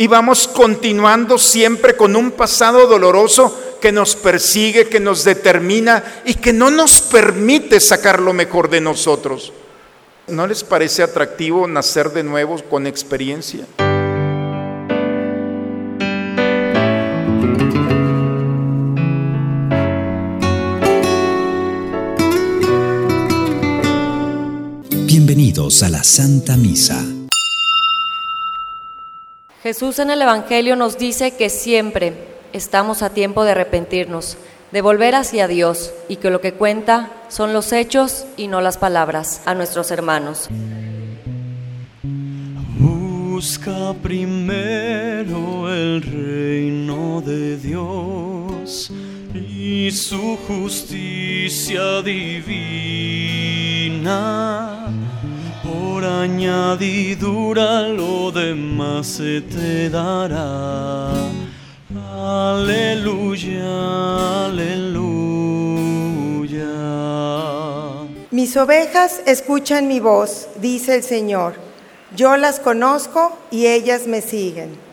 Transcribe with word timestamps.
Y 0.00 0.06
vamos 0.06 0.48
continuando 0.48 1.36
siempre 1.36 1.94
con 1.94 2.16
un 2.16 2.30
pasado 2.30 2.86
doloroso 2.86 3.76
que 3.82 3.92
nos 3.92 4.16
persigue, 4.16 4.88
que 4.88 4.98
nos 4.98 5.24
determina 5.24 6.22
y 6.24 6.36
que 6.36 6.54
no 6.54 6.70
nos 6.70 7.02
permite 7.02 7.78
sacar 7.80 8.18
lo 8.18 8.32
mejor 8.32 8.70
de 8.70 8.80
nosotros. 8.80 9.52
¿No 10.26 10.46
les 10.46 10.64
parece 10.64 11.02
atractivo 11.02 11.66
nacer 11.66 12.12
de 12.12 12.22
nuevo 12.22 12.56
con 12.70 12.86
experiencia? 12.86 13.66
Bienvenidos 25.04 25.82
a 25.82 25.90
la 25.90 26.02
Santa 26.02 26.56
Misa. 26.56 27.04
Jesús 29.70 30.00
en 30.00 30.10
el 30.10 30.20
Evangelio 30.20 30.74
nos 30.74 30.98
dice 30.98 31.30
que 31.36 31.48
siempre 31.48 32.12
estamos 32.52 33.04
a 33.04 33.10
tiempo 33.10 33.44
de 33.44 33.52
arrepentirnos, 33.52 34.36
de 34.72 34.82
volver 34.82 35.14
hacia 35.14 35.46
Dios 35.46 35.92
y 36.08 36.16
que 36.16 36.30
lo 36.30 36.40
que 36.40 36.54
cuenta 36.54 37.12
son 37.28 37.52
los 37.52 37.72
hechos 37.72 38.26
y 38.36 38.48
no 38.48 38.60
las 38.60 38.78
palabras 38.78 39.42
a 39.44 39.54
nuestros 39.54 39.92
hermanos. 39.92 40.48
Busca 42.80 43.94
primero 44.02 45.72
el 45.72 46.02
reino 46.02 47.20
de 47.20 47.56
Dios 47.56 48.90
y 49.32 49.92
su 49.92 50.36
justicia 50.48 52.02
divina 52.02 53.20
por 55.70 56.04
añadidura 56.04 57.82
lo 57.88 58.30
demás 58.30 59.06
se 59.06 59.40
te 59.40 59.88
dará. 59.90 61.10
Aleluya, 62.22 63.66
aleluya. 64.46 64.80
Mis 68.30 68.56
ovejas 68.56 69.22
escuchan 69.26 69.86
mi 69.88 70.00
voz, 70.00 70.48
dice 70.60 70.96
el 70.96 71.02
Señor. 71.02 71.54
Yo 72.16 72.36
las 72.36 72.58
conozco 72.58 73.36
y 73.50 73.66
ellas 73.66 74.06
me 74.06 74.20
siguen. 74.20 74.89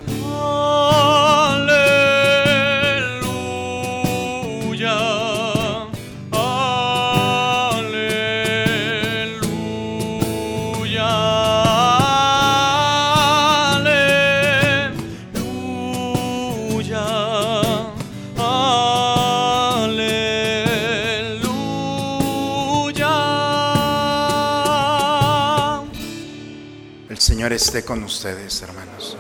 Esté 27.54 27.84
con 27.84 28.04
ustedes, 28.04 28.62
hermanos. 28.62 29.18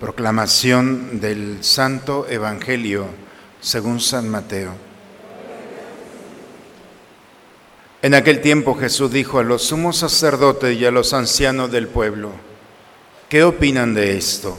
Proclamación 0.00 1.20
del 1.20 1.64
Santo 1.64 2.26
Evangelio 2.28 3.06
según 3.60 4.00
San 4.00 4.28
Mateo. 4.28 4.72
En 8.02 8.14
aquel 8.14 8.40
tiempo 8.40 8.74
Jesús 8.74 9.10
dijo 9.10 9.38
a 9.38 9.42
los 9.42 9.62
sumos 9.62 9.96
sacerdotes 9.96 10.76
y 10.76 10.84
a 10.84 10.90
los 10.90 11.12
ancianos 11.12 11.72
del 11.72 11.88
pueblo, 11.88 12.30
¿qué 13.28 13.42
opinan 13.42 13.94
de 13.94 14.16
esto? 14.16 14.56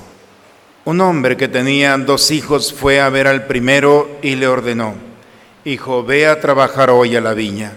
Un 0.85 1.01
hombre 1.01 1.37
que 1.37 1.47
tenía 1.47 1.97
dos 1.97 2.31
hijos 2.31 2.73
fue 2.73 2.99
a 2.99 3.09
ver 3.09 3.27
al 3.27 3.45
primero 3.45 4.19
y 4.21 4.35
le 4.35 4.47
ordenó, 4.47 4.95
Hijo, 5.65 6.03
ve 6.03 6.27
a 6.27 6.39
trabajar 6.39 6.89
hoy 6.89 7.15
a 7.15 7.21
la 7.21 7.33
viña. 7.33 7.73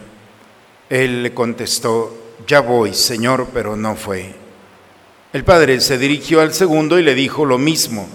Él 0.89 1.25
le 1.25 1.35
contestó, 1.35 2.17
ya 2.47 2.61
voy, 2.61 2.95
Señor, 2.95 3.49
pero 3.53 3.77
no 3.77 3.97
fue. 3.97 4.40
El 5.33 5.45
padre 5.45 5.81
se 5.81 5.97
dirigió 5.97 6.41
al 6.41 6.53
segundo 6.53 6.99
y 6.99 7.05
le 7.05 7.15
dijo 7.15 7.45
lo 7.45 7.57
mismo. 7.57 8.09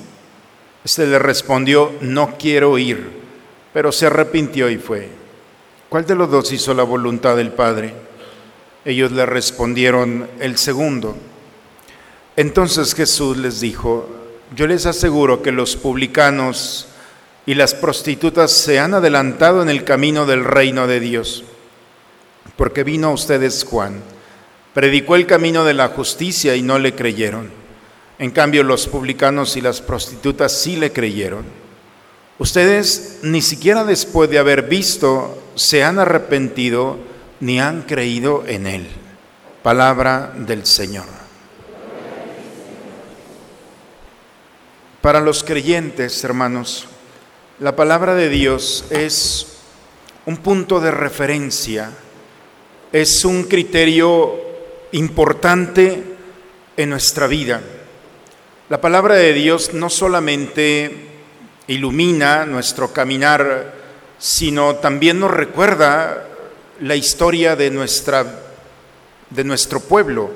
Este 0.84 1.08
le 1.08 1.18
respondió, 1.18 1.94
no 2.02 2.38
quiero 2.38 2.78
ir, 2.78 3.09
pero 3.74 3.94
se 3.94 4.08
arrepintió 4.08 4.70
y 4.70 4.78
fue. 4.78 5.08
¿Cuál 5.88 6.06
de 6.06 6.16
los 6.16 6.30
dos 6.30 6.52
hizo 6.52 6.74
la 6.74 6.84
voluntad 6.84 7.38
del 7.38 7.53
padre? 7.53 7.94
Ellos 8.84 9.14
le 9.14 9.26
respondieron, 9.26 10.28
el 10.42 10.58
segundo. 10.58 11.16
Entonces 12.36 12.94
Jesús 12.94 13.38
les 13.38 13.62
dijo, 13.62 14.09
yo 14.53 14.68
les 14.68 14.86
aseguro 14.86 15.42
que 15.42 15.53
los 15.53 15.78
publicanos 15.78 16.90
y 17.46 17.53
las 17.53 17.74
prostitutas 17.74 18.52
se 18.52 18.78
han 18.78 18.94
adelantado 18.94 19.62
en 19.62 19.70
el 19.70 19.86
camino 19.86 20.26
del 20.26 20.44
reino 20.44 20.86
de 20.86 21.00
Dios, 21.00 21.46
porque 22.58 22.84
vino 22.84 23.08
a 23.08 23.14
ustedes 23.14 23.64
Juan 23.64 24.02
Predicó 24.75 25.16
el 25.16 25.25
camino 25.25 25.63
de 25.63 25.74
la 25.74 25.88
justicia 25.88 26.53
y 26.58 26.62
no 26.62 26.80
le 26.80 26.94
creyeron. 26.96 27.50
En 28.19 28.30
cambio, 28.31 28.62
los 28.62 28.88
publicanos 28.88 29.56
y 29.56 29.62
las 29.62 29.80
prostitutas 29.80 30.52
sí 30.52 30.75
le 30.75 30.91
creyeron. 30.91 31.46
Ustedes 32.40 33.19
ni 33.22 33.41
siquiera 33.41 33.85
después 33.85 34.30
de 34.30 34.38
haber 34.38 34.64
visto 34.64 35.41
se 35.56 35.85
han 35.85 35.97
arrepentido 35.97 36.97
ni 37.40 37.62
han 37.62 37.84
creído 37.84 38.44
en 38.47 38.68
Él. 38.68 38.88
Palabra 39.64 40.34
del 40.35 40.66
Señor. 40.66 41.06
Para 45.00 45.22
los 45.22 45.41
creyentes, 45.41 46.22
hermanos, 46.25 46.85
la 47.59 47.78
palabra 47.78 48.14
de 48.14 48.28
Dios 48.28 48.84
es 48.90 49.47
un 50.25 50.35
punto 50.35 50.81
de 50.81 50.91
referencia, 50.91 51.91
es 52.91 53.24
un 53.24 53.44
criterio 53.44 54.45
importante 54.96 56.04
en 56.78 56.90
nuestra 56.90 57.28
vida. 57.28 57.62
La 58.70 58.80
palabra 58.80 59.16
de 59.16 59.34
Dios 59.34 59.74
no 59.74 59.90
solamente 59.90 60.90
ilumina 61.68 62.46
nuestro 62.46 62.94
caminar, 62.94 63.74
sino 64.18 64.76
también 64.76 65.20
nos 65.20 65.32
recuerda 65.32 66.26
la 66.80 66.96
historia 66.96 67.58
de, 67.58 67.72
nuestra, 67.72 68.40
de 69.30 69.44
nuestro 69.44 69.82
pueblo, 69.82 70.32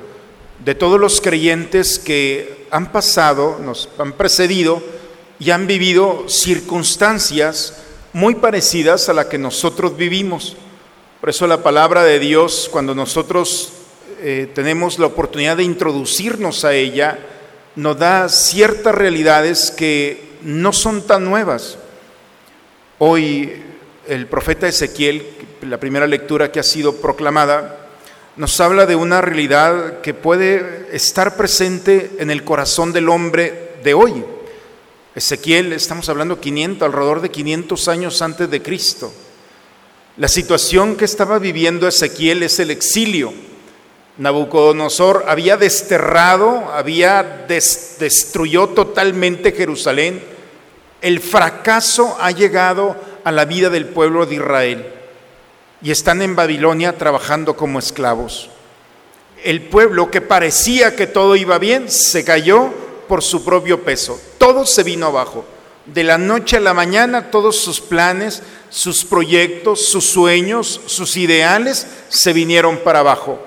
de 0.64 0.76
todos 0.76 1.00
los 1.00 1.22
creyentes 1.22 1.98
que 1.98 2.68
han 2.70 2.92
pasado, 2.92 3.60
nos 3.64 3.88
han 3.98 4.12
precedido 4.12 4.84
y 5.40 5.52
han 5.52 5.68
vivido 5.68 6.26
circunstancias 6.28 7.76
muy 8.12 8.36
parecidas 8.36 9.08
a 9.08 9.14
la 9.14 9.30
que 9.30 9.38
nosotros 9.38 9.96
vivimos. 9.96 10.58
Por 11.22 11.30
eso 11.30 11.48
la 11.48 11.64
palabra 11.64 12.04
de 12.04 12.20
Dios, 12.20 12.68
cuando 12.70 12.94
nosotros 12.94 13.79
eh, 14.22 14.52
tenemos 14.54 15.00
la 15.00 15.06
oportunidad 15.06 15.58
de 15.58 15.64
introducirnos 15.64 16.66
a 16.66 16.74
ella, 16.74 17.20
nos 17.76 17.98
da 17.98 18.28
ciertas 18.28 18.94
realidades 18.94 19.72
que 19.72 20.22
no 20.42 20.74
son 20.74 21.08
tan 21.08 21.24
nuevas. 21.24 21.78
Hoy 22.98 23.64
el 24.08 24.28
profeta 24.28 24.68
Ezequiel, 24.68 25.26
la 25.62 25.80
primera 25.80 26.06
lectura 26.06 26.52
que 26.52 26.60
ha 26.60 26.64
sido 26.64 26.96
proclamada, 26.98 27.88
nos 28.36 28.60
habla 28.60 28.86
de 28.86 28.98
una 28.98 29.22
realidad 29.22 30.02
que 30.02 30.14
puede 30.14 30.88
estar 30.92 31.38
presente 31.38 32.12
en 32.20 32.30
el 32.30 32.44
corazón 32.44 32.92
del 32.92 33.08
hombre 33.08 33.72
de 33.84 33.94
hoy. 33.94 34.26
Ezequiel, 35.16 35.72
estamos 35.72 36.10
hablando 36.10 36.42
500, 36.42 36.86
alrededor 36.86 37.22
de 37.22 37.32
500 37.32 37.88
años 37.88 38.22
antes 38.22 38.50
de 38.50 38.62
Cristo. 38.62 39.14
La 40.18 40.28
situación 40.28 40.98
que 40.98 41.06
estaba 41.06 41.40
viviendo 41.40 41.88
Ezequiel 41.88 42.44
es 42.44 42.60
el 42.60 42.72
exilio 42.72 43.34
Nabucodonosor 44.20 45.24
había 45.30 45.56
desterrado, 45.56 46.70
había 46.74 47.46
destruyó 47.48 48.68
totalmente 48.68 49.54
Jerusalén. 49.54 50.22
El 51.02 51.22
fracaso 51.22 52.18
ha 52.20 52.32
llegado 52.32 52.98
a 53.24 53.32
la 53.32 53.46
vida 53.46 53.70
del 53.70 53.86
pueblo 53.86 54.26
de 54.26 54.36
Israel 54.36 54.94
y 55.82 55.92
están 55.92 56.22
en 56.22 56.36
Babilonia 56.36 56.98
trabajando 56.98 57.56
como 57.56 57.80
esclavos. 57.80 58.50
El 59.42 59.62
pueblo 59.62 60.12
que 60.12 60.20
parecía 60.20 60.98
que 60.98 61.08
todo 61.08 61.38
iba 61.38 61.58
bien 61.58 61.90
se 61.90 62.26
cayó 62.26 62.72
por 63.08 63.24
su 63.24 63.46
propio 63.46 63.86
peso. 63.86 64.20
Todo 64.38 64.66
se 64.66 64.84
vino 64.84 65.06
abajo. 65.06 65.46
De 65.86 66.04
la 66.04 66.18
noche 66.18 66.58
a 66.58 66.60
la 66.60 66.74
mañana 66.74 67.32
todos 67.32 67.56
sus 67.56 67.80
planes, 67.80 68.44
sus 68.70 69.06
proyectos, 69.06 69.86
sus 69.86 70.04
sueños, 70.04 70.82
sus 70.88 71.16
ideales 71.16 71.88
se 72.10 72.34
vinieron 72.34 72.80
para 72.80 73.00
abajo 73.00 73.46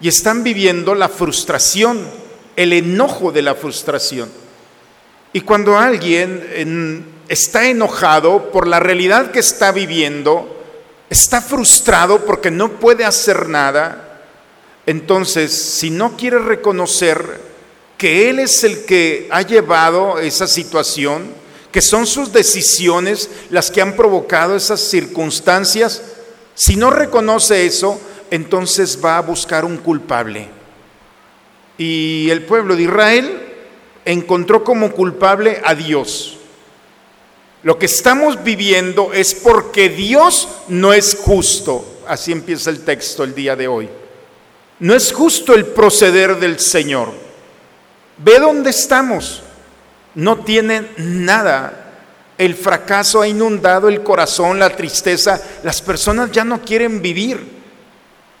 y 0.00 0.08
están 0.08 0.42
viviendo 0.42 0.94
la 0.94 1.08
frustración, 1.08 2.00
el 2.56 2.72
enojo 2.72 3.32
de 3.32 3.42
la 3.42 3.54
frustración. 3.54 4.30
Y 5.32 5.40
cuando 5.40 5.76
alguien 5.76 7.06
está 7.28 7.66
enojado 7.66 8.50
por 8.50 8.66
la 8.66 8.80
realidad 8.80 9.30
que 9.30 9.40
está 9.40 9.72
viviendo, 9.72 10.62
está 11.10 11.40
frustrado 11.40 12.24
porque 12.24 12.50
no 12.50 12.72
puede 12.78 13.04
hacer 13.04 13.48
nada, 13.48 14.22
entonces 14.86 15.52
si 15.52 15.90
no 15.90 16.16
quiere 16.16 16.38
reconocer 16.38 17.40
que 17.96 18.28
Él 18.28 18.38
es 18.38 18.64
el 18.64 18.84
que 18.84 19.28
ha 19.30 19.42
llevado 19.42 20.18
esa 20.18 20.46
situación, 20.46 21.32
que 21.72 21.82
son 21.82 22.06
sus 22.06 22.32
decisiones 22.32 23.30
las 23.50 23.70
que 23.70 23.82
han 23.82 23.96
provocado 23.96 24.54
esas 24.54 24.80
circunstancias, 24.80 26.02
si 26.54 26.76
no 26.76 26.90
reconoce 26.90 27.66
eso, 27.66 28.00
entonces 28.30 28.98
va 29.02 29.18
a 29.18 29.22
buscar 29.22 29.64
un 29.64 29.78
culpable. 29.78 30.48
Y 31.76 32.28
el 32.30 32.44
pueblo 32.44 32.76
de 32.76 32.82
Israel 32.82 33.42
encontró 34.04 34.62
como 34.62 34.92
culpable 34.92 35.60
a 35.64 35.74
Dios. 35.74 36.38
Lo 37.62 37.78
que 37.78 37.86
estamos 37.86 38.44
viviendo 38.44 39.12
es 39.12 39.34
porque 39.34 39.88
Dios 39.88 40.48
no 40.68 40.92
es 40.92 41.16
justo. 41.20 42.02
Así 42.06 42.30
empieza 42.30 42.70
el 42.70 42.84
texto 42.84 43.24
el 43.24 43.34
día 43.34 43.56
de 43.56 43.66
hoy. 43.66 43.88
No 44.80 44.94
es 44.94 45.12
justo 45.12 45.54
el 45.54 45.66
proceder 45.66 46.38
del 46.38 46.60
Señor. 46.60 47.10
Ve 48.18 48.38
dónde 48.38 48.70
estamos. 48.70 49.42
No 50.14 50.40
tiene 50.40 50.88
nada. 50.98 51.80
El 52.36 52.54
fracaso 52.54 53.22
ha 53.22 53.28
inundado 53.28 53.88
el 53.88 54.02
corazón, 54.02 54.58
la 54.58 54.70
tristeza. 54.70 55.40
Las 55.62 55.80
personas 55.80 56.30
ya 56.32 56.44
no 56.44 56.60
quieren 56.60 57.00
vivir. 57.00 57.53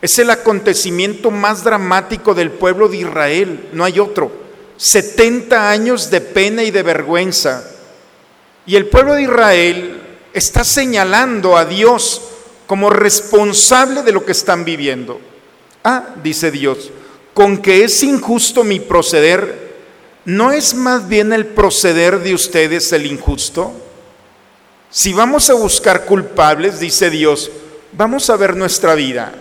Es 0.04 0.18
el 0.18 0.28
acontecimiento 0.28 1.30
más 1.30 1.64
dramático 1.64 2.34
del 2.34 2.50
pueblo 2.50 2.90
de 2.90 2.98
Israel. 2.98 3.70
No 3.72 3.84
hay 3.84 3.98
otro. 3.98 4.30
70 4.76 5.70
años 5.70 6.10
de 6.10 6.20
pena 6.20 6.62
y 6.62 6.70
de 6.70 6.82
vergüenza. 6.82 7.64
Y 8.66 8.76
el 8.76 8.84
pueblo 8.88 9.14
de 9.14 9.22
Israel 9.22 10.02
está 10.34 10.62
señalando 10.62 11.56
a 11.56 11.64
Dios 11.64 12.20
como 12.66 12.90
responsable 12.90 14.02
de 14.02 14.12
lo 14.12 14.26
que 14.26 14.32
están 14.32 14.66
viviendo. 14.66 15.18
Ah, 15.82 16.10
dice 16.22 16.50
Dios, 16.50 16.90
con 17.32 17.56
que 17.62 17.84
es 17.84 18.02
injusto 18.02 18.62
mi 18.62 18.80
proceder, 18.80 19.74
¿no 20.26 20.52
es 20.52 20.74
más 20.74 21.08
bien 21.08 21.32
el 21.32 21.46
proceder 21.46 22.20
de 22.20 22.34
ustedes 22.34 22.92
el 22.92 23.06
injusto? 23.06 23.72
Si 24.90 25.14
vamos 25.14 25.48
a 25.48 25.54
buscar 25.54 26.04
culpables, 26.04 26.78
dice 26.78 27.08
Dios, 27.08 27.50
vamos 27.92 28.28
a 28.28 28.36
ver 28.36 28.54
nuestra 28.54 28.94
vida, 28.94 29.32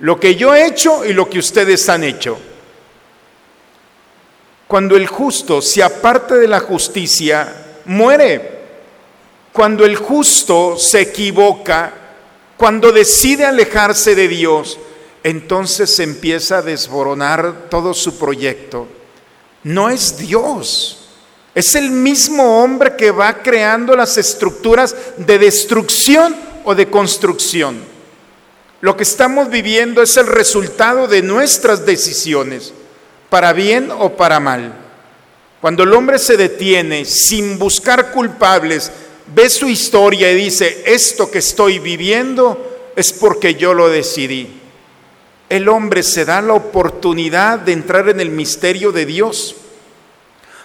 lo 0.00 0.20
que 0.20 0.34
yo 0.34 0.54
he 0.54 0.66
hecho 0.66 1.04
y 1.04 1.12
lo 1.12 1.28
que 1.28 1.38
ustedes 1.38 1.88
han 1.88 2.04
hecho. 2.04 2.38
Cuando 4.66 4.96
el 4.96 5.06
justo 5.06 5.62
se 5.62 5.82
aparte 5.82 6.34
de 6.36 6.48
la 6.48 6.60
justicia, 6.60 7.80
muere. 7.84 8.56
Cuando 9.52 9.86
el 9.86 9.96
justo 9.96 10.76
se 10.76 11.00
equivoca, 11.02 11.92
cuando 12.56 12.92
decide 12.92 13.46
alejarse 13.46 14.14
de 14.14 14.28
Dios, 14.28 14.78
entonces 15.22 15.98
empieza 16.00 16.58
a 16.58 16.62
desboronar 16.62 17.68
todo 17.70 17.94
su 17.94 18.18
proyecto. 18.18 18.86
No 19.62 19.88
es 19.88 20.18
Dios, 20.18 21.06
es 21.54 21.74
el 21.74 21.90
mismo 21.90 22.62
hombre 22.62 22.96
que 22.96 23.10
va 23.10 23.42
creando 23.42 23.96
las 23.96 24.18
estructuras 24.18 24.94
de 25.16 25.38
destrucción 25.38 26.36
o 26.64 26.74
de 26.74 26.90
construcción. 26.90 27.95
Lo 28.80 28.96
que 28.96 29.02
estamos 29.02 29.50
viviendo 29.50 30.02
es 30.02 30.16
el 30.16 30.26
resultado 30.26 31.08
de 31.08 31.22
nuestras 31.22 31.86
decisiones, 31.86 32.72
para 33.30 33.52
bien 33.52 33.90
o 33.90 34.16
para 34.16 34.40
mal. 34.40 34.74
Cuando 35.60 35.82
el 35.82 35.92
hombre 35.92 36.18
se 36.18 36.36
detiene 36.36 37.04
sin 37.04 37.58
buscar 37.58 38.12
culpables, 38.12 38.92
ve 39.34 39.48
su 39.50 39.68
historia 39.68 40.30
y 40.30 40.36
dice, 40.36 40.82
esto 40.86 41.30
que 41.30 41.38
estoy 41.38 41.78
viviendo 41.78 42.92
es 42.94 43.12
porque 43.12 43.54
yo 43.54 43.74
lo 43.74 43.88
decidí 43.88 44.60
el 45.48 45.68
hombre 45.68 46.02
se 46.02 46.24
da 46.24 46.40
la 46.42 46.54
oportunidad 46.54 47.60
de 47.60 47.72
entrar 47.72 48.08
en 48.08 48.20
el 48.20 48.30
misterio 48.30 48.92
de 48.92 49.06
Dios. 49.06 49.54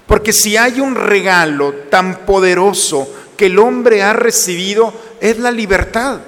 Porque 0.08 0.34
si 0.34 0.58
hay 0.58 0.82
un 0.82 0.96
regalo 0.96 1.74
tan 1.90 2.26
poderoso 2.26 3.08
que 3.38 3.46
el 3.46 3.60
hombre 3.60 4.02
ha 4.02 4.14
recibido, 4.14 4.94
es 5.20 5.38
la 5.38 5.52
libertad. 5.52 6.20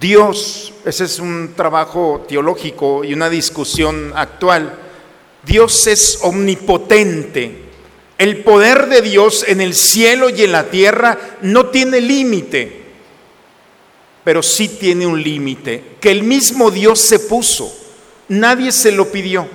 Dios, 0.00 0.72
ese 0.84 1.04
es 1.04 1.18
un 1.18 1.54
trabajo 1.56 2.24
teológico 2.28 3.04
y 3.04 3.12
una 3.12 3.30
discusión 3.30 4.12
actual, 4.14 4.78
Dios 5.44 5.86
es 5.86 6.18
omnipotente. 6.22 7.64
El 8.18 8.42
poder 8.42 8.88
de 8.88 9.02
Dios 9.02 9.44
en 9.46 9.60
el 9.60 9.74
cielo 9.74 10.30
y 10.30 10.42
en 10.42 10.52
la 10.52 10.70
tierra 10.70 11.18
no 11.42 11.66
tiene 11.66 12.00
límite 12.00 12.86
pero 14.26 14.42
sí 14.42 14.68
tiene 14.68 15.06
un 15.06 15.22
límite, 15.22 15.84
que 16.00 16.10
el 16.10 16.24
mismo 16.24 16.72
Dios 16.72 16.98
se 16.98 17.20
puso, 17.20 17.72
nadie 18.26 18.72
se 18.72 18.90
lo 18.90 19.12
pidió. 19.12 19.46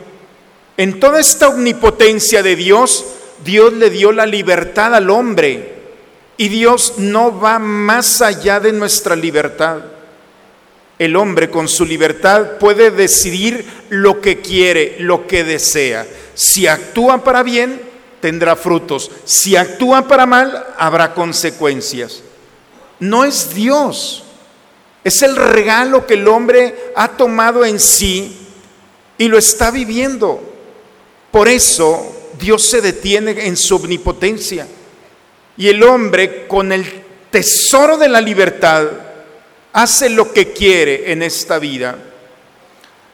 En 0.78 0.98
toda 0.98 1.20
esta 1.20 1.50
omnipotencia 1.50 2.42
de 2.42 2.56
Dios, 2.56 3.04
Dios 3.44 3.74
le 3.74 3.90
dio 3.90 4.14
la 4.14 4.26
libertad 4.26 4.96
al 4.96 5.10
hombre 5.10 5.74
y 6.38 6.48
Dios 6.48 6.94
no 7.00 7.38
va 7.38 7.60
más 7.60 8.22
allá 8.22 8.62
de 8.62 8.72
nuestra 8.72 9.14
libertad. 9.14 9.82
El 11.02 11.16
hombre 11.16 11.50
con 11.50 11.68
su 11.68 11.86
libertad 11.86 12.58
puede 12.60 12.92
decidir 12.92 13.66
lo 13.90 14.22
que 14.22 14.40
quiere, 14.40 14.98
lo 15.00 15.26
que 15.26 15.44
desea. 15.44 16.06
Si 16.36 16.68
actúa 16.68 17.24
para 17.24 17.42
bien, 17.42 17.82
tendrá 18.20 18.56
frutos. 18.56 19.10
Si 19.26 19.56
actúa 19.56 20.08
para 20.08 20.26
mal, 20.26 20.68
habrá 20.78 21.14
consecuencias. 21.14 22.22
No 23.00 23.26
es 23.26 23.56
Dios 23.56 24.24
es 25.04 25.22
el 25.22 25.36
regalo 25.36 26.06
que 26.06 26.14
el 26.14 26.28
hombre 26.28 26.76
ha 26.96 27.10
tomado 27.10 27.66
en 27.66 27.80
sí 27.80 28.38
y 29.18 29.28
lo 29.28 29.38
está 29.38 29.72
viviendo. 29.72 30.42
Por 31.32 31.48
eso 31.48 32.30
Dios 32.40 32.64
se 32.64 32.82
detiene 32.82 33.48
en 33.48 33.58
su 33.58 33.78
omnipotencia. 33.78 34.68
Y 35.58 35.70
el 35.70 35.84
hombre 35.84 36.48
con 36.48 36.72
el 36.72 36.86
tesoro 37.32 37.98
de 37.98 38.10
la 38.10 38.22
libertad 38.22 38.88
hace 39.74 40.10
lo 40.10 40.32
que 40.32 40.54
quiere 40.54 41.12
en 41.12 41.24
esta 41.24 41.60
vida. 41.60 41.98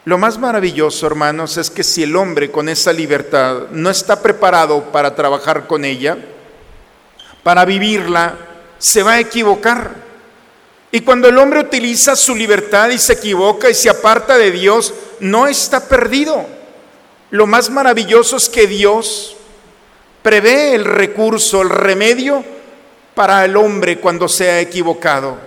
Lo 0.05 0.17
más 0.17 0.37
maravilloso, 0.37 1.05
hermanos, 1.05 1.57
es 1.57 1.69
que 1.69 1.83
si 1.83 2.03
el 2.03 2.15
hombre 2.15 2.49
con 2.49 2.69
esa 2.69 2.93
libertad 2.93 3.63
no 3.71 3.89
está 3.89 4.21
preparado 4.21 4.85
para 4.91 5.15
trabajar 5.15 5.67
con 5.67 5.83
ella, 5.83 6.17
para 7.43 7.65
vivirla, 7.65 8.35
se 8.77 9.03
va 9.03 9.13
a 9.13 9.19
equivocar. 9.19 9.91
Y 10.91 11.01
cuando 11.01 11.27
el 11.27 11.37
hombre 11.37 11.59
utiliza 11.59 12.15
su 12.15 12.33
libertad 12.35 12.89
y 12.89 12.97
se 12.97 13.13
equivoca 13.13 13.69
y 13.69 13.73
se 13.73 13.89
aparta 13.89 14.37
de 14.37 14.51
Dios, 14.51 14.93
no 15.19 15.45
está 15.45 15.87
perdido. 15.87 16.45
Lo 17.29 17.45
más 17.45 17.69
maravilloso 17.69 18.37
es 18.37 18.47
que 18.47 18.67
Dios 18.67 19.35
prevé 20.23 20.75
el 20.75 20.85
recurso, 20.85 21.61
el 21.61 21.69
remedio 21.69 22.43
para 23.13 23.43
el 23.43 23.57
hombre 23.57 23.99
cuando 23.99 24.29
se 24.29 24.49
ha 24.49 24.59
equivocado. 24.61 25.37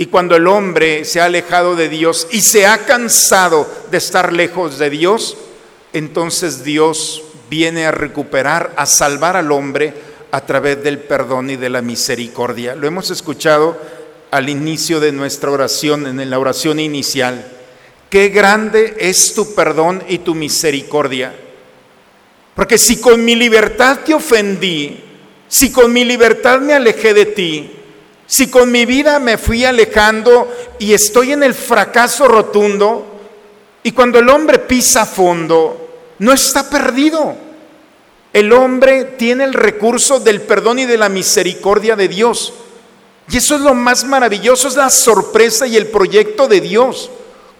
Y 0.00 0.06
cuando 0.06 0.34
el 0.34 0.46
hombre 0.46 1.04
se 1.04 1.20
ha 1.20 1.26
alejado 1.26 1.76
de 1.76 1.90
Dios 1.90 2.26
y 2.30 2.40
se 2.40 2.64
ha 2.66 2.86
cansado 2.86 3.70
de 3.90 3.98
estar 3.98 4.32
lejos 4.32 4.78
de 4.78 4.88
Dios, 4.88 5.36
entonces 5.92 6.64
Dios 6.64 7.22
viene 7.50 7.84
a 7.84 7.90
recuperar, 7.90 8.72
a 8.78 8.86
salvar 8.86 9.36
al 9.36 9.52
hombre 9.52 9.92
a 10.30 10.46
través 10.46 10.82
del 10.82 11.00
perdón 11.00 11.50
y 11.50 11.56
de 11.56 11.68
la 11.68 11.82
misericordia. 11.82 12.74
Lo 12.74 12.86
hemos 12.86 13.10
escuchado 13.10 13.78
al 14.30 14.48
inicio 14.48 15.00
de 15.00 15.12
nuestra 15.12 15.50
oración, 15.50 16.06
en 16.06 16.30
la 16.30 16.38
oración 16.38 16.80
inicial. 16.80 17.44
Qué 18.08 18.30
grande 18.30 18.96
es 19.00 19.34
tu 19.34 19.54
perdón 19.54 20.02
y 20.08 20.20
tu 20.20 20.34
misericordia. 20.34 21.34
Porque 22.54 22.78
si 22.78 23.02
con 23.02 23.22
mi 23.22 23.36
libertad 23.36 23.98
te 24.06 24.14
ofendí, 24.14 24.98
si 25.46 25.70
con 25.70 25.92
mi 25.92 26.06
libertad 26.06 26.58
me 26.58 26.72
alejé 26.72 27.12
de 27.12 27.26
ti, 27.26 27.76
si 28.30 28.48
con 28.48 28.70
mi 28.70 28.86
vida 28.86 29.18
me 29.18 29.38
fui 29.38 29.64
alejando 29.64 30.48
y 30.78 30.92
estoy 30.92 31.32
en 31.32 31.42
el 31.42 31.52
fracaso 31.52 32.28
rotundo, 32.28 33.04
y 33.82 33.90
cuando 33.90 34.20
el 34.20 34.28
hombre 34.28 34.60
pisa 34.60 35.02
a 35.02 35.06
fondo, 35.06 36.14
no 36.20 36.32
está 36.32 36.70
perdido. 36.70 37.34
El 38.32 38.52
hombre 38.52 39.02
tiene 39.18 39.42
el 39.42 39.52
recurso 39.52 40.20
del 40.20 40.42
perdón 40.42 40.78
y 40.78 40.86
de 40.86 40.96
la 40.96 41.08
misericordia 41.08 41.96
de 41.96 42.06
Dios. 42.06 42.52
Y 43.28 43.38
eso 43.38 43.56
es 43.56 43.62
lo 43.62 43.74
más 43.74 44.04
maravilloso, 44.04 44.68
es 44.68 44.76
la 44.76 44.90
sorpresa 44.90 45.66
y 45.66 45.76
el 45.76 45.88
proyecto 45.88 46.46
de 46.46 46.60
Dios. 46.60 47.10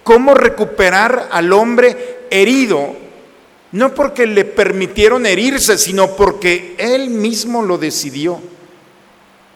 Cómo 0.05 0.35
recuperar 0.35 1.27
al 1.33 1.51
hombre 1.51 2.27
herido, 2.29 2.95
no 3.73 3.93
porque 3.93 4.25
le 4.25 4.45
permitieron 4.45 5.25
herirse, 5.25 5.77
sino 5.77 6.15
porque 6.15 6.75
Él 6.77 7.09
mismo 7.09 7.61
lo 7.61 7.77
decidió. 7.77 8.39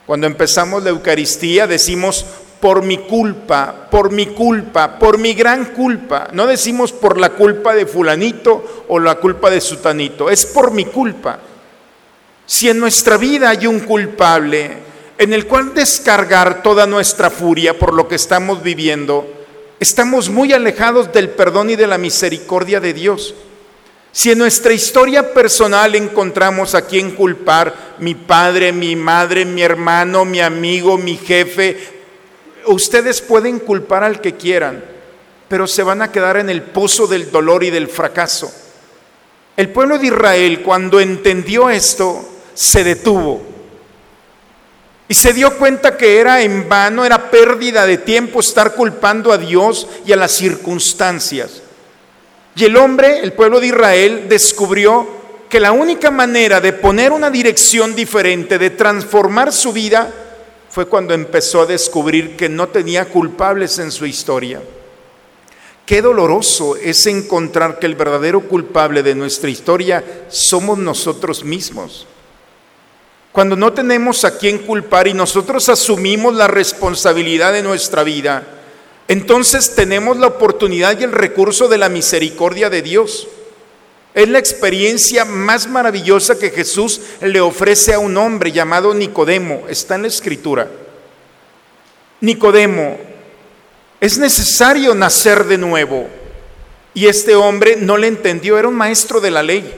Cuando 0.05 0.27
empezamos 0.27 0.83
la 0.83 0.91
Eucaristía 0.91 1.67
decimos, 1.67 2.25
por 2.59 2.81
mi 2.81 2.97
culpa, 2.97 3.87
por 3.91 4.11
mi 4.11 4.27
culpa, 4.27 4.97
por 4.97 5.17
mi 5.17 5.33
gran 5.33 5.65
culpa. 5.65 6.29
No 6.31 6.47
decimos 6.47 6.91
por 6.91 7.19
la 7.19 7.29
culpa 7.29 7.75
de 7.75 7.85
fulanito 7.85 8.85
o 8.87 8.99
la 8.99 9.15
culpa 9.15 9.49
de 9.49 9.61
sutanito, 9.61 10.29
es 10.29 10.45
por 10.45 10.71
mi 10.71 10.85
culpa. 10.85 11.39
Si 12.45 12.69
en 12.69 12.79
nuestra 12.79 13.17
vida 13.17 13.49
hay 13.49 13.67
un 13.67 13.81
culpable, 13.81 14.77
en 15.17 15.33
el 15.33 15.47
cual 15.47 15.73
descargar 15.73 16.61
toda 16.61 16.85
nuestra 16.85 17.29
furia 17.29 17.77
por 17.77 17.93
lo 17.93 18.07
que 18.07 18.15
estamos 18.15 18.61
viviendo, 18.61 19.27
estamos 19.79 20.29
muy 20.29 20.53
alejados 20.53 21.11
del 21.13 21.29
perdón 21.29 21.69
y 21.69 21.75
de 21.75 21.87
la 21.87 21.97
misericordia 21.97 22.79
de 22.79 22.93
Dios. 22.93 23.35
Si 24.15 24.31
en 24.31 24.37
nuestra 24.37 24.71
historia 24.71 25.33
personal 25.33 25.93
encontramos 25.93 26.73
a 26.73 26.83
quien 26.83 27.11
culpar, 27.11 27.95
mi 27.99 28.15
padre, 28.15 28.71
mi 28.71 28.95
madre, 28.95 29.43
mi 29.43 29.61
hermano, 29.61 30.23
mi 30.23 30.39
amigo, 30.39 30.97
mi 30.97 31.17
jefe, 31.17 31.77
ustedes 32.67 33.19
pueden 33.19 33.59
culpar 33.59 34.05
al 34.05 34.21
que 34.21 34.35
quieran, 34.35 34.81
pero 35.49 35.67
se 35.67 35.83
van 35.83 36.01
a 36.01 36.13
quedar 36.13 36.37
en 36.37 36.49
el 36.49 36.61
pozo 36.61 37.07
del 37.07 37.29
dolor 37.29 37.65
y 37.65 37.71
del 37.71 37.89
fracaso. 37.89 38.49
El 39.57 39.67
pueblo 39.71 39.99
de 39.99 40.07
Israel 40.07 40.61
cuando 40.61 41.01
entendió 41.01 41.69
esto, 41.69 42.25
se 42.53 42.85
detuvo 42.85 43.41
y 45.09 45.13
se 45.13 45.33
dio 45.33 45.57
cuenta 45.57 45.97
que 45.97 46.19
era 46.19 46.41
en 46.41 46.69
vano, 46.69 47.03
era 47.03 47.29
pérdida 47.29 47.85
de 47.85 47.97
tiempo 47.97 48.39
estar 48.39 48.75
culpando 48.75 49.33
a 49.33 49.37
Dios 49.37 49.89
y 50.05 50.13
a 50.13 50.15
las 50.15 50.31
circunstancias. 50.31 51.63
Y 52.55 52.63
el 52.63 52.77
hombre, 52.77 53.19
el 53.19 53.33
pueblo 53.33 53.59
de 53.59 53.67
Israel, 53.67 54.25
descubrió 54.29 55.07
que 55.49 55.59
la 55.59 55.73
única 55.73 56.09
manera 56.09 56.61
de 56.61 56.73
poner 56.73 57.11
una 57.11 57.29
dirección 57.29 57.95
diferente, 57.95 58.57
de 58.57 58.69
transformar 58.69 59.51
su 59.51 59.73
vida, 59.73 60.11
fue 60.69 60.87
cuando 60.87 61.13
empezó 61.13 61.61
a 61.61 61.65
descubrir 61.65 62.35
que 62.35 62.49
no 62.49 62.67
tenía 62.67 63.05
culpables 63.05 63.79
en 63.79 63.91
su 63.91 64.05
historia. 64.05 64.61
Qué 65.85 66.01
doloroso 66.01 66.75
es 66.75 67.05
encontrar 67.05 67.77
que 67.77 67.85
el 67.85 67.95
verdadero 67.95 68.41
culpable 68.41 69.03
de 69.03 69.15
nuestra 69.15 69.49
historia 69.49 70.03
somos 70.29 70.77
nosotros 70.77 71.43
mismos. 71.43 72.07
Cuando 73.31 73.55
no 73.55 73.71
tenemos 73.73 74.25
a 74.25 74.37
quién 74.37 74.59
culpar 74.59 75.07
y 75.07 75.13
nosotros 75.13 75.69
asumimos 75.69 76.33
la 76.33 76.47
responsabilidad 76.47 77.53
de 77.53 77.61
nuestra 77.61 78.03
vida, 78.03 78.54
entonces 79.07 79.75
tenemos 79.75 80.17
la 80.17 80.27
oportunidad 80.27 80.99
y 80.99 81.03
el 81.03 81.11
recurso 81.11 81.67
de 81.67 81.77
la 81.77 81.89
misericordia 81.89 82.69
de 82.69 82.81
Dios. 82.81 83.27
Es 84.15 84.29
la 84.29 84.39
experiencia 84.39 85.25
más 85.25 85.67
maravillosa 85.67 86.39
que 86.39 86.49
Jesús 86.49 87.01
le 87.21 87.41
ofrece 87.41 87.93
a 87.93 87.99
un 87.99 88.17
hombre 88.17 88.51
llamado 88.51 88.93
Nicodemo. 88.93 89.65
Está 89.67 89.95
en 89.95 90.03
la 90.03 90.07
escritura. 90.07 90.69
Nicodemo, 92.21 92.97
es 93.99 94.17
necesario 94.17 94.95
nacer 94.95 95.43
de 95.45 95.57
nuevo. 95.57 96.07
Y 96.93 97.07
este 97.07 97.35
hombre 97.35 97.75
no 97.75 97.97
le 97.97 98.07
entendió, 98.07 98.57
era 98.57 98.69
un 98.69 98.75
maestro 98.75 99.19
de 99.19 99.31
la 99.31 99.43
ley. 99.43 99.69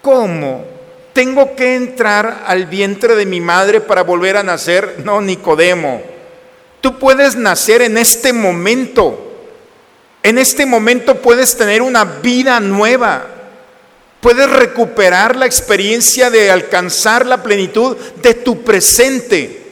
¿Cómo? 0.00 0.64
¿Tengo 1.12 1.56
que 1.56 1.74
entrar 1.74 2.44
al 2.46 2.66
vientre 2.66 3.16
de 3.16 3.26
mi 3.26 3.40
madre 3.40 3.80
para 3.80 4.02
volver 4.04 4.36
a 4.36 4.42
nacer? 4.42 5.00
No, 5.04 5.20
Nicodemo. 5.20 6.13
Tú 6.84 6.98
puedes 6.98 7.34
nacer 7.34 7.80
en 7.80 7.96
este 7.96 8.34
momento. 8.34 9.18
En 10.22 10.36
este 10.36 10.66
momento 10.66 11.14
puedes 11.14 11.56
tener 11.56 11.80
una 11.80 12.04
vida 12.04 12.60
nueva. 12.60 13.26
Puedes 14.20 14.50
recuperar 14.50 15.34
la 15.34 15.46
experiencia 15.46 16.28
de 16.28 16.50
alcanzar 16.50 17.24
la 17.24 17.42
plenitud 17.42 17.96
de 18.20 18.34
tu 18.34 18.62
presente. 18.64 19.62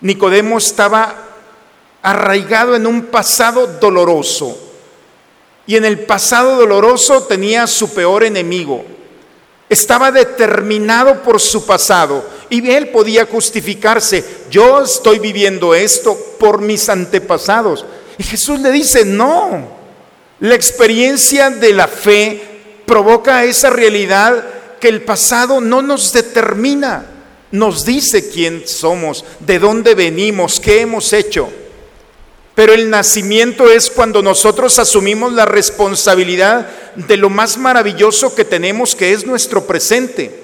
Nicodemo 0.00 0.56
estaba 0.56 1.16
arraigado 2.00 2.76
en 2.76 2.86
un 2.86 3.02
pasado 3.02 3.66
doloroso. 3.66 4.58
Y 5.66 5.76
en 5.76 5.84
el 5.84 5.98
pasado 5.98 6.56
doloroso 6.56 7.24
tenía 7.24 7.66
su 7.66 7.92
peor 7.92 8.24
enemigo. 8.24 8.86
Estaba 9.72 10.12
determinado 10.12 11.22
por 11.22 11.40
su 11.40 11.64
pasado 11.64 12.22
y 12.50 12.70
él 12.70 12.90
podía 12.90 13.24
justificarse. 13.24 14.22
Yo 14.50 14.82
estoy 14.82 15.18
viviendo 15.18 15.74
esto 15.74 16.14
por 16.38 16.60
mis 16.60 16.90
antepasados. 16.90 17.86
Y 18.18 18.22
Jesús 18.22 18.60
le 18.60 18.70
dice, 18.70 19.06
no, 19.06 19.66
la 20.40 20.54
experiencia 20.54 21.48
de 21.48 21.72
la 21.72 21.88
fe 21.88 22.42
provoca 22.84 23.44
esa 23.44 23.70
realidad 23.70 24.44
que 24.78 24.88
el 24.88 25.00
pasado 25.00 25.58
no 25.62 25.80
nos 25.80 26.12
determina, 26.12 27.06
nos 27.50 27.86
dice 27.86 28.28
quién 28.28 28.68
somos, 28.68 29.24
de 29.40 29.58
dónde 29.58 29.94
venimos, 29.94 30.60
qué 30.60 30.82
hemos 30.82 31.14
hecho. 31.14 31.48
Pero 32.54 32.74
el 32.74 32.90
nacimiento 32.90 33.70
es 33.70 33.88
cuando 33.88 34.20
nosotros 34.20 34.78
asumimos 34.78 35.32
la 35.32 35.46
responsabilidad 35.46 36.68
de 36.96 37.16
lo 37.16 37.30
más 37.30 37.58
maravilloso 37.58 38.34
que 38.34 38.44
tenemos, 38.44 38.94
que 38.94 39.12
es 39.12 39.26
nuestro 39.26 39.66
presente. 39.66 40.42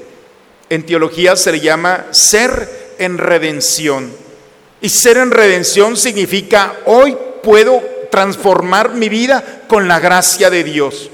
En 0.70 0.84
teología 0.84 1.36
se 1.36 1.52
le 1.52 1.60
llama 1.60 2.06
ser 2.10 2.94
en 2.98 3.18
redención. 3.18 4.12
Y 4.80 4.88
ser 4.88 5.16
en 5.16 5.30
redención 5.30 5.96
significa 5.96 6.74
hoy 6.86 7.16
puedo 7.42 7.82
transformar 8.10 8.94
mi 8.94 9.08
vida 9.08 9.62
con 9.66 9.88
la 9.88 10.00
gracia 10.00 10.50
de 10.50 10.64
Dios. 10.64 11.10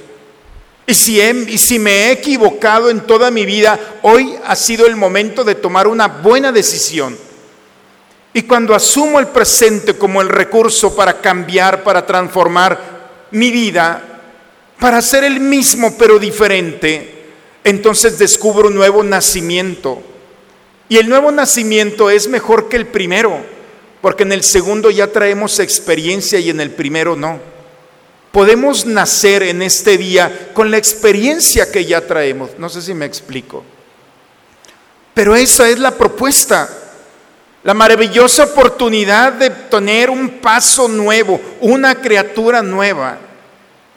Y 0.87 0.95
si, 0.95 1.21
y 1.21 1.59
si 1.59 1.79
me 1.79 1.91
he 1.91 2.13
equivocado 2.13 2.91
en 2.91 3.01
toda 3.01 3.31
mi 3.31 3.47
vida, 3.47 3.79
hoy 4.03 4.35
ha 4.45 4.55
sido 4.55 4.87
el 4.87 4.97
momento 4.97 5.43
de 5.43 5.55
tomar 5.55 5.87
una 5.87 6.09
buena 6.09 6.53
decisión. 6.53 7.17
Y 8.35 8.43
cuando 8.43 8.75
asumo 8.75 9.21
el 9.21 9.29
presente 9.29 9.95
como 9.95 10.21
el 10.21 10.29
recurso 10.29 10.95
para 10.95 11.21
cambiar, 11.21 11.83
para 11.83 12.05
transformar 12.05 12.79
mi 13.31 13.51
vida, 13.51 14.14
para 14.79 15.01
ser 15.01 15.25
el 15.25 15.41
mismo 15.41 15.97
pero 15.99 16.19
diferente, 16.19 17.15
entonces 17.65 18.19
descubro 18.19 18.69
un 18.69 18.75
nuevo 18.75 19.03
nacimiento. 19.03 20.03
Y 20.89 20.99
el 20.99 21.09
nuevo 21.09 21.31
nacimiento 21.31 22.11
es 22.11 22.29
mejor 22.29 22.69
que 22.69 22.77
el 22.77 22.87
primero, 22.87 23.39
porque 24.03 24.23
en 24.23 24.33
el 24.33 24.43
segundo 24.43 24.91
ya 24.91 25.07
traemos 25.07 25.59
experiencia 25.59 26.39
y 26.39 26.51
en 26.51 26.61
el 26.61 26.71
primero 26.71 27.17
no. 27.17 27.41
Podemos 28.33 28.85
nacer 28.85 29.45
en 29.45 29.63
este 29.63 29.97
día 29.97 30.51
con 30.53 30.71
la 30.71 30.77
experiencia 30.77 31.71
que 31.71 31.85
ya 31.85 32.01
traemos. 32.01 32.51
No 32.59 32.69
sé 32.69 32.83
si 32.83 32.93
me 32.93 33.07
explico. 33.07 33.65
Pero 35.15 35.37
esa 35.37 35.69
es 35.69 35.79
la 35.79 35.93
propuesta. 35.93 36.69
La 37.63 37.73
maravillosa 37.73 38.45
oportunidad 38.45 39.33
de 39.33 39.49
tener 39.49 40.11
un 40.11 40.41
paso 40.41 40.89
nuevo, 40.89 41.41
una 41.61 41.95
criatura 41.95 42.61
nueva. 42.61 43.19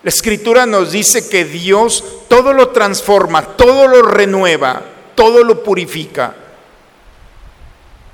La 0.08 0.12
escritura 0.12 0.66
nos 0.66 0.94
dice 0.94 1.28
que 1.28 1.44
Dios 1.44 2.02
todo 2.30 2.54
lo 2.54 2.70
transforma, 2.70 3.58
todo 3.58 3.90
lo 3.90 4.04
renueva, 4.04 4.82
todo 5.16 5.44
lo 5.44 5.62
purifica. 5.62 6.34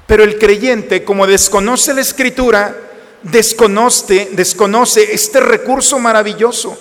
Pero 0.08 0.24
el 0.24 0.40
creyente, 0.40 1.04
como 1.04 1.28
desconoce 1.28 1.94
la 1.94 2.02
escritura, 2.02 2.76
desconoce, 3.22 4.30
desconoce 4.32 5.14
este 5.14 5.40
recurso 5.40 6.00
maravilloso. 6.00 6.76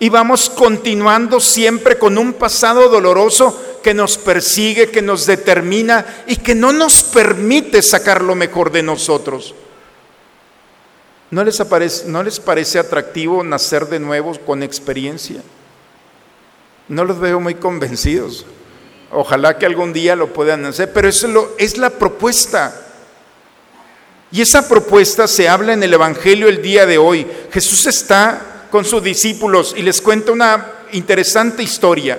Y 0.00 0.08
vamos 0.08 0.50
continuando 0.50 1.38
siempre 1.38 1.96
con 1.96 2.18
un 2.18 2.32
pasado 2.32 2.88
doloroso 2.88 3.78
que 3.80 3.94
nos 3.94 4.18
persigue, 4.18 4.90
que 4.90 5.02
nos 5.02 5.24
determina 5.24 6.24
y 6.26 6.34
que 6.34 6.56
no 6.56 6.72
nos 6.72 7.04
permite 7.04 7.80
sacar 7.80 8.24
lo 8.24 8.34
mejor 8.34 8.72
de 8.72 8.82
nosotros. 8.82 9.54
¿No 11.30 11.44
les, 11.44 11.60
aparece, 11.60 12.06
¿No 12.06 12.22
les 12.22 12.40
parece 12.40 12.78
atractivo 12.78 13.44
nacer 13.44 13.86
de 13.86 14.00
nuevo 14.00 14.36
con 14.44 14.62
experiencia? 14.62 15.40
No 16.88 17.04
los 17.04 17.20
veo 17.20 17.38
muy 17.38 17.54
convencidos. 17.54 18.44
Ojalá 19.12 19.56
que 19.56 19.66
algún 19.66 19.92
día 19.92 20.16
lo 20.16 20.32
puedan 20.32 20.64
hacer, 20.64 20.92
pero 20.92 21.08
eso 21.08 21.54
es 21.56 21.78
la 21.78 21.90
propuesta. 21.90 22.88
Y 24.32 24.40
esa 24.40 24.68
propuesta 24.68 25.28
se 25.28 25.48
habla 25.48 25.72
en 25.72 25.82
el 25.82 25.94
Evangelio 25.94 26.48
el 26.48 26.62
día 26.62 26.84
de 26.84 26.98
hoy. 26.98 27.26
Jesús 27.52 27.86
está 27.86 28.66
con 28.70 28.84
sus 28.84 29.02
discípulos 29.02 29.74
y 29.76 29.82
les 29.82 30.00
cuenta 30.00 30.32
una 30.32 30.72
interesante 30.92 31.62
historia. 31.62 32.18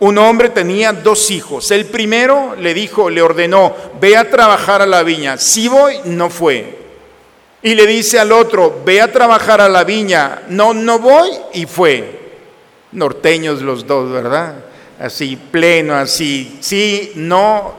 Un 0.00 0.18
hombre 0.18 0.50
tenía 0.50 0.92
dos 0.92 1.30
hijos. 1.30 1.70
El 1.70 1.86
primero 1.86 2.56
le 2.56 2.74
dijo, 2.74 3.08
le 3.08 3.22
ordenó, 3.22 3.74
ve 4.00 4.18
a 4.18 4.28
trabajar 4.28 4.82
a 4.82 4.86
la 4.86 5.02
viña. 5.02 5.38
Si 5.38 5.68
voy, 5.68 5.98
no 6.04 6.28
fue. 6.28 6.83
Y 7.64 7.74
le 7.74 7.86
dice 7.86 8.18
al 8.18 8.30
otro, 8.30 8.82
ve 8.84 9.00
a 9.00 9.10
trabajar 9.10 9.62
a 9.62 9.70
la 9.70 9.84
viña. 9.84 10.42
No, 10.48 10.74
no 10.74 10.98
voy 10.98 11.30
y 11.54 11.64
fue. 11.64 12.20
Norteños 12.92 13.62
los 13.62 13.86
dos, 13.86 14.12
¿verdad? 14.12 14.56
Así, 15.00 15.34
pleno, 15.36 15.94
así, 15.94 16.58
sí, 16.60 17.12
no. 17.14 17.74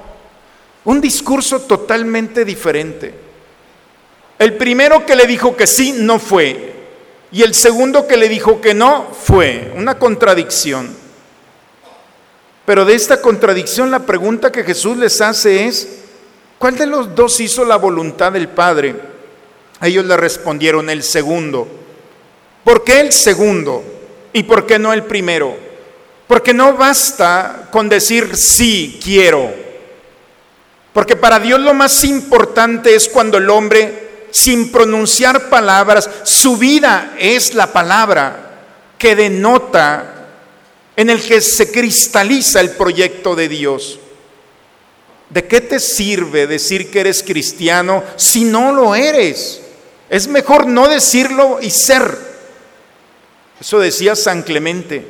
Un 0.86 1.00
discurso 1.00 1.62
totalmente 1.62 2.44
diferente. 2.44 3.14
El 4.40 4.56
primero 4.56 5.06
que 5.06 5.16
le 5.16 5.28
dijo 5.28 5.56
que 5.56 5.68
sí, 5.68 5.94
no 6.00 6.18
fue. 6.18 6.74
Y 7.32 7.44
el 7.44 7.54
segundo 7.54 8.08
que 8.08 8.18
le 8.18 8.28
dijo 8.28 8.60
que 8.60 8.74
no, 8.74 9.06
fue. 9.14 9.72
Una 9.76 10.00
contradicción. 10.00 10.98
Pero 12.66 12.86
de 12.86 12.96
esta 12.96 13.22
contradicción 13.22 13.92
la 13.92 14.00
pregunta 14.00 14.52
que 14.52 14.64
Jesús 14.64 14.98
les 14.98 15.22
hace 15.22 15.68
es, 15.68 16.00
¿cuál 16.58 16.76
de 16.76 16.88
los 16.88 17.14
dos 17.14 17.40
hizo 17.40 17.64
la 17.64 17.76
voluntad 17.76 18.32
del 18.32 18.48
Padre? 18.48 19.14
Ellos 19.82 20.06
le 20.06 20.18
respondieron 20.18 20.90
el 20.90 21.04
segundo. 21.04 21.68
¿Por 22.64 22.84
qué 22.84 23.00
el 23.00 23.12
segundo? 23.12 23.84
¿Y 24.34 24.44
por 24.44 24.66
qué 24.66 24.80
no 24.80 24.94
el 24.94 25.04
primero? 25.04 25.56
Porque 26.28 26.54
no 26.54 26.74
basta 26.76 27.70
con 27.72 27.88
decir 27.88 28.36
sí, 28.36 29.00
quiero. 29.04 29.54
Porque 30.94 31.16
para 31.16 31.40
Dios 31.40 31.60
lo 31.60 31.74
más 31.74 32.04
importante 32.04 32.96
es 32.96 33.10
cuando 33.10 33.38
el 33.38 33.50
hombre, 33.50 34.28
sin 34.32 34.72
pronunciar 34.72 35.50
palabras, 35.50 36.10
su 36.24 36.58
vida 36.58 37.16
es 37.20 37.54
la 37.54 37.72
palabra 37.72 38.46
que 38.98 39.16
denota 39.16 40.14
en 40.96 41.10
el 41.10 41.22
que 41.22 41.42
se 41.42 41.72
cristaliza 41.72 42.62
el 42.62 42.72
proyecto 42.72 43.36
de 43.36 43.50
Dios. 43.50 44.00
¿De 45.30 45.46
qué 45.46 45.60
te 45.62 45.80
sirve 45.80 46.48
decir 46.48 46.90
que 46.90 47.02
eres 47.02 47.22
cristiano 47.22 48.04
si 48.16 48.46
no 48.46 48.72
lo 48.72 48.96
eres? 48.96 49.62
Es 50.10 50.28
mejor 50.28 50.68
no 50.68 50.88
decirlo 50.88 51.60
y 51.62 51.70
ser. 51.70 52.18
Eso 53.60 53.80
decía 53.80 54.16
San 54.16 54.44
Clemente. 54.44 55.06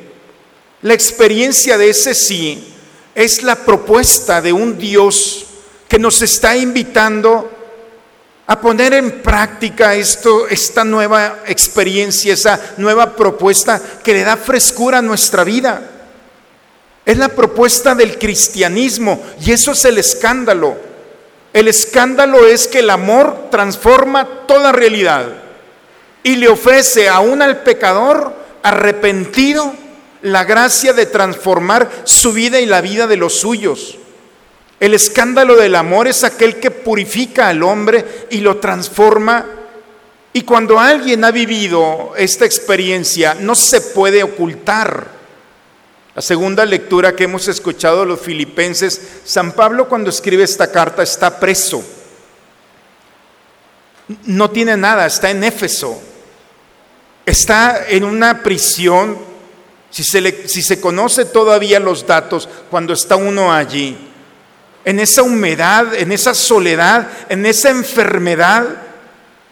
La 0.82 0.94
experiencia 0.94 1.76
de 1.78 1.90
ese 1.90 2.14
sí 2.14 2.74
es 3.14 3.42
la 3.42 3.56
propuesta 3.56 4.40
de 4.40 4.52
un 4.52 4.78
Dios 4.78 5.46
que 5.88 5.98
nos 5.98 6.22
está 6.22 6.56
invitando 6.56 7.50
a 8.46 8.60
poner 8.60 8.94
en 8.94 9.22
práctica 9.22 9.94
esto, 9.94 10.46
esta 10.46 10.84
nueva 10.84 11.42
experiencia, 11.46 12.34
esa 12.34 12.74
nueva 12.76 13.16
propuesta 13.16 13.80
que 14.02 14.12
le 14.12 14.22
da 14.22 14.36
frescura 14.36 14.98
a 14.98 15.02
nuestra 15.02 15.42
vida. 15.42 15.90
Es 17.04 17.18
la 17.18 17.28
propuesta 17.28 17.94
del 17.94 18.18
cristianismo 18.18 19.22
y 19.40 19.52
eso 19.52 19.72
es 19.72 19.84
el 19.84 19.98
escándalo. 19.98 20.76
El 21.56 21.68
escándalo 21.68 22.46
es 22.46 22.68
que 22.68 22.80
el 22.80 22.90
amor 22.90 23.48
transforma 23.50 24.44
toda 24.46 24.72
realidad 24.72 25.24
y 26.22 26.36
le 26.36 26.48
ofrece 26.48 27.08
aún 27.08 27.40
al 27.40 27.62
pecador 27.62 28.30
arrepentido 28.62 29.72
la 30.20 30.44
gracia 30.44 30.92
de 30.92 31.06
transformar 31.06 31.90
su 32.04 32.34
vida 32.34 32.60
y 32.60 32.66
la 32.66 32.82
vida 32.82 33.06
de 33.06 33.16
los 33.16 33.36
suyos. 33.36 33.96
El 34.80 34.92
escándalo 34.92 35.56
del 35.56 35.76
amor 35.76 36.08
es 36.08 36.24
aquel 36.24 36.56
que 36.56 36.70
purifica 36.70 37.48
al 37.48 37.62
hombre 37.62 38.26
y 38.28 38.40
lo 38.40 38.58
transforma. 38.58 39.46
Y 40.34 40.42
cuando 40.42 40.78
alguien 40.78 41.24
ha 41.24 41.30
vivido 41.30 42.12
esta 42.18 42.44
experiencia, 42.44 43.32
no 43.32 43.54
se 43.54 43.80
puede 43.80 44.22
ocultar. 44.22 45.15
La 46.16 46.22
segunda 46.22 46.64
lectura 46.64 47.14
que 47.14 47.24
hemos 47.24 47.46
escuchado 47.46 48.00
de 48.00 48.06
los 48.06 48.20
filipenses, 48.20 49.02
San 49.26 49.52
Pablo 49.52 49.86
cuando 49.86 50.08
escribe 50.08 50.44
esta 50.44 50.72
carta 50.72 51.02
está 51.02 51.38
preso. 51.38 51.84
No 54.24 54.50
tiene 54.50 54.78
nada, 54.78 55.04
está 55.04 55.28
en 55.28 55.44
Éfeso. 55.44 56.00
Está 57.26 57.84
en 57.86 58.02
una 58.04 58.42
prisión. 58.42 59.18
Si 59.90 60.04
se, 60.04 60.48
si 60.48 60.62
se 60.62 60.80
conoce 60.80 61.26
todavía 61.26 61.80
los 61.80 62.06
datos 62.06 62.48
cuando 62.70 62.94
está 62.94 63.16
uno 63.16 63.52
allí, 63.52 63.98
en 64.86 65.00
esa 65.00 65.22
humedad, 65.22 65.94
en 65.94 66.12
esa 66.12 66.32
soledad, 66.32 67.08
en 67.28 67.44
esa 67.44 67.68
enfermedad, 67.68 68.64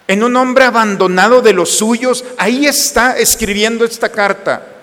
en 0.08 0.22
un 0.22 0.34
hombre 0.34 0.64
abandonado 0.64 1.42
de 1.42 1.52
los 1.52 1.72
suyos, 1.76 2.24
ahí 2.38 2.64
está 2.64 3.18
escribiendo 3.18 3.84
esta 3.84 4.08
carta. 4.08 4.73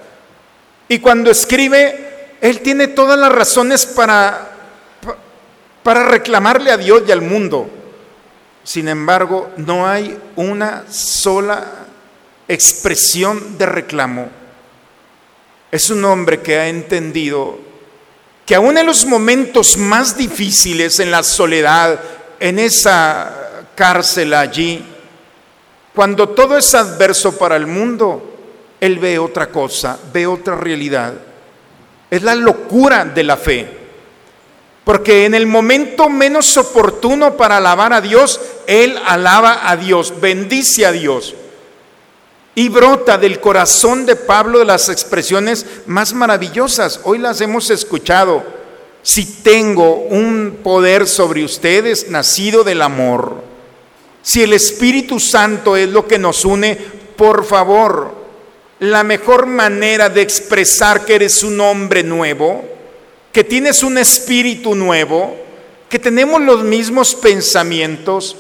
Y 0.92 1.00
cuando 1.00 1.32
escribe, 1.32 2.36
él 2.42 2.60
tiene 2.60 2.90
todas 2.90 3.18
las 3.18 3.32
razones 3.32 3.86
para, 3.86 4.52
para 5.84 6.04
reclamarle 6.04 6.70
a 6.70 6.76
Dios 6.76 7.04
y 7.08 7.14
al 7.14 7.22
mundo. 7.22 7.70
Sin 8.66 8.90
embargo, 8.90 9.52
no 9.56 9.88
hay 9.88 10.20
una 10.36 10.84
sola 10.92 11.66
expresión 12.46 13.58
de 13.58 13.68
reclamo. 13.68 14.28
Es 15.72 15.90
un 15.90 16.04
hombre 16.04 16.42
que 16.42 16.60
ha 16.60 16.68
entendido 16.68 17.58
que 18.46 18.56
aún 18.56 18.78
en 18.78 18.86
los 18.86 19.06
momentos 19.06 19.78
más 19.78 20.18
difíciles, 20.18 21.00
en 21.00 21.10
la 21.10 21.24
soledad, 21.24 22.02
en 22.38 22.60
esa 22.60 23.64
cárcel 23.76 24.34
allí, 24.34 24.84
cuando 25.96 26.28
todo 26.28 26.58
es 26.58 26.76
adverso 26.76 27.38
para 27.38 27.56
el 27.56 27.66
mundo, 27.66 28.31
Él 28.82 28.98
ve 28.98 29.20
otra 29.20 29.52
cosa, 29.52 29.98
ve 30.12 30.26
otra 30.26 30.56
realidad. 30.56 31.14
Es 32.10 32.24
la 32.24 32.34
locura 32.34 33.06
de 33.06 33.24
la 33.24 33.38
fe. 33.38 33.68
Porque 34.84 35.26
en 35.26 35.36
el 35.36 35.46
momento 35.46 36.10
menos 36.10 36.58
oportuno 36.58 37.38
para 37.38 37.58
alabar 37.58 37.94
a 37.94 38.02
Dios, 38.02 38.42
Él 38.66 39.00
alaba 39.06 39.70
a 39.70 39.78
Dios, 39.78 40.20
bendice 40.20 40.88
a 40.88 40.92
Dios. 40.92 41.36
Y 42.56 42.70
brota 42.70 43.20
del 43.20 43.40
corazón 43.40 44.08
de 44.08 44.16
Pablo 44.16 44.58
de 44.58 44.66
las 44.66 44.90
expresiones 44.90 45.66
más 45.86 46.14
maravillosas. 46.14 47.02
Hoy 47.04 47.20
las 47.20 47.40
hemos 47.40 47.70
escuchado. 47.70 48.44
Si 49.04 49.44
tengo 49.44 49.94
un 49.94 50.60
poder 50.64 51.08
sobre 51.08 51.46
ustedes 51.46 52.10
nacido 52.10 52.64
del 52.64 52.82
amor, 52.82 53.44
si 54.24 54.42
el 54.42 54.54
Espíritu 54.54 55.20
Santo 55.20 55.76
es 55.76 55.90
lo 55.90 56.08
que 56.08 56.20
nos 56.20 56.46
une, 56.46 56.76
por 57.16 57.46
favor, 57.46 58.21
la 58.82 59.04
mejor 59.04 59.46
manera 59.46 60.10
de 60.10 60.22
expresar 60.22 61.06
que 61.06 61.14
eres 61.14 61.44
un 61.44 61.62
hombre 61.62 62.02
nuevo, 62.02 62.66
que 63.32 63.44
tienes 63.44 63.84
un 63.84 64.00
espíritu 64.00 64.74
nuevo, 64.74 65.38
que 65.88 66.00
tenemos 66.00 66.42
los 66.42 66.64
mismos 66.64 67.14
pensamientos, 67.14 68.36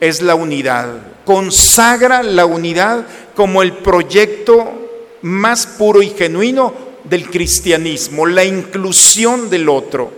es 0.00 0.22
la 0.22 0.34
unidad. 0.34 0.94
Consagra 1.26 2.22
la 2.22 2.46
unidad 2.46 3.04
como 3.36 3.60
el 3.60 3.74
proyecto 3.74 4.72
más 5.20 5.66
puro 5.66 6.00
y 6.00 6.08
genuino 6.08 6.72
del 7.04 7.28
cristianismo, 7.28 8.24
la 8.24 8.44
inclusión 8.44 9.50
del 9.50 9.68
otro. 9.68 10.10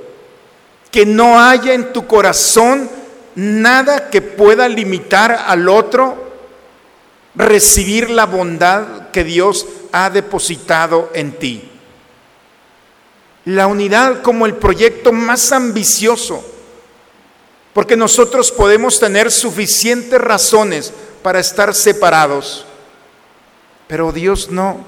Que 0.93 1.05
no 1.05 1.41
haya 1.41 1.75
en 1.75 1.93
tu 1.93 2.07
corazón 2.07 2.89
nada 3.35 4.09
que 4.09 4.23
pueda 4.23 4.69
limitar 4.69 5.47
al 5.49 5.69
otro 5.69 6.26
recibir 7.37 8.11
la 8.11 8.27
bondad 8.27 9.11
que 9.11 9.25
Dios 9.25 9.67
ha 9.93 10.11
depositado 10.11 11.11
en 11.15 11.33
ti. 11.39 11.71
La 13.45 13.67
unidad 13.67 14.23
como 14.23 14.47
el 14.47 14.55
proyecto 14.55 15.13
más 15.13 15.53
ambicioso 15.53 16.45
porque 17.77 17.95
nosotros 17.95 18.51
podemos 18.53 18.99
tener 18.99 19.31
suficientes 19.31 20.19
razones 20.19 20.95
para 21.23 21.41
estar 21.41 21.75
separados, 21.75 22.65
pero 23.87 24.13
Dios 24.13 24.51
no. 24.51 24.83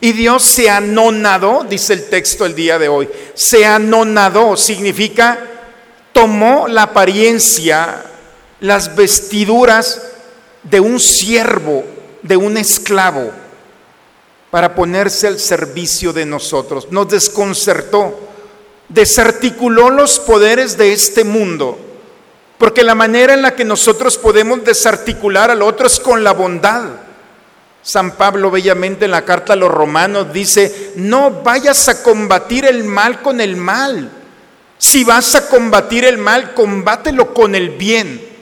Y 0.00 0.10
Dios 0.10 0.42
se 0.42 0.68
anonadó, 0.68 1.62
dice 1.62 1.92
el 1.92 2.08
texto 2.08 2.44
el 2.44 2.56
día 2.56 2.80
de 2.80 2.88
hoy. 2.88 3.08
Se 3.34 3.64
anonadó 3.64 4.56
significa 4.56 5.38
tomó 6.12 6.66
la 6.66 6.82
apariencia, 6.82 8.04
las 8.58 8.96
vestiduras 8.96 10.02
de 10.70 10.80
un 10.80 11.00
siervo, 11.00 11.84
de 12.22 12.36
un 12.36 12.56
esclavo, 12.56 13.30
para 14.50 14.74
ponerse 14.74 15.26
al 15.26 15.38
servicio 15.38 16.12
de 16.12 16.26
nosotros. 16.26 16.88
Nos 16.90 17.08
desconcertó 17.08 18.26
desarticuló 18.88 19.90
los 19.90 20.20
poderes 20.20 20.76
de 20.76 20.92
este 20.92 21.24
mundo, 21.24 21.78
porque 22.58 22.84
la 22.84 22.94
manera 22.94 23.34
en 23.34 23.42
la 23.42 23.54
que 23.54 23.64
nosotros 23.64 24.16
podemos 24.16 24.64
desarticular 24.64 25.50
al 25.50 25.62
otro 25.62 25.86
es 25.86 26.00
con 26.00 26.22
la 26.24 26.32
bondad. 26.32 26.84
San 27.82 28.12
Pablo 28.12 28.50
bellamente 28.50 29.04
en 29.04 29.12
la 29.12 29.24
carta 29.24 29.52
a 29.52 29.56
los 29.56 29.70
romanos 29.70 30.32
dice, 30.32 30.92
no 30.96 31.42
vayas 31.42 31.88
a 31.88 32.02
combatir 32.02 32.64
el 32.64 32.84
mal 32.84 33.22
con 33.22 33.40
el 33.40 33.56
mal. 33.56 34.10
Si 34.78 35.04
vas 35.04 35.34
a 35.34 35.48
combatir 35.48 36.04
el 36.04 36.18
mal, 36.18 36.54
combátelo 36.54 37.32
con 37.32 37.54
el 37.54 37.70
bien. 37.70 38.35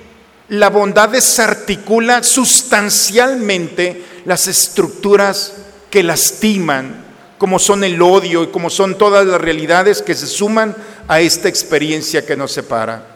La 0.49 0.69
bondad 0.69 1.09
desarticula 1.09 2.23
sustancialmente 2.23 4.05
las 4.27 4.47
estructuras 4.47 5.55
que 5.91 6.03
lastiman, 6.03 7.05
como 7.39 7.59
son 7.59 7.85
el 7.85 8.01
odio 8.03 8.45
y 8.45 8.49
como 8.49 8.69
son 8.69 8.99
todas 8.99 9.27
las 9.27 9.41
realidades 9.41 10.03
que 10.03 10.15
se 10.15 10.27
suman 10.27 10.77
a 11.09 11.21
esta 11.21 11.49
experiencia 11.49 12.27
que 12.27 12.37
nos 12.37 12.53
separa. 12.53 13.07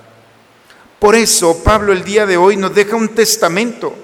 Por 0.98 1.14
eso 1.14 1.62
Pablo 1.62 1.92
el 1.92 2.02
día 2.02 2.26
de 2.26 2.36
hoy 2.36 2.56
nos 2.56 2.74
deja 2.74 2.96
un 2.96 3.10
testamento. 3.10 3.94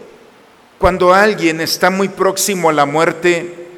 Cuando 0.79 1.15
alguien 1.15 1.61
está 1.61 1.91
muy 1.91 2.09
próximo 2.09 2.69
a 2.69 2.73
la 2.73 2.85
muerte, 2.87 3.69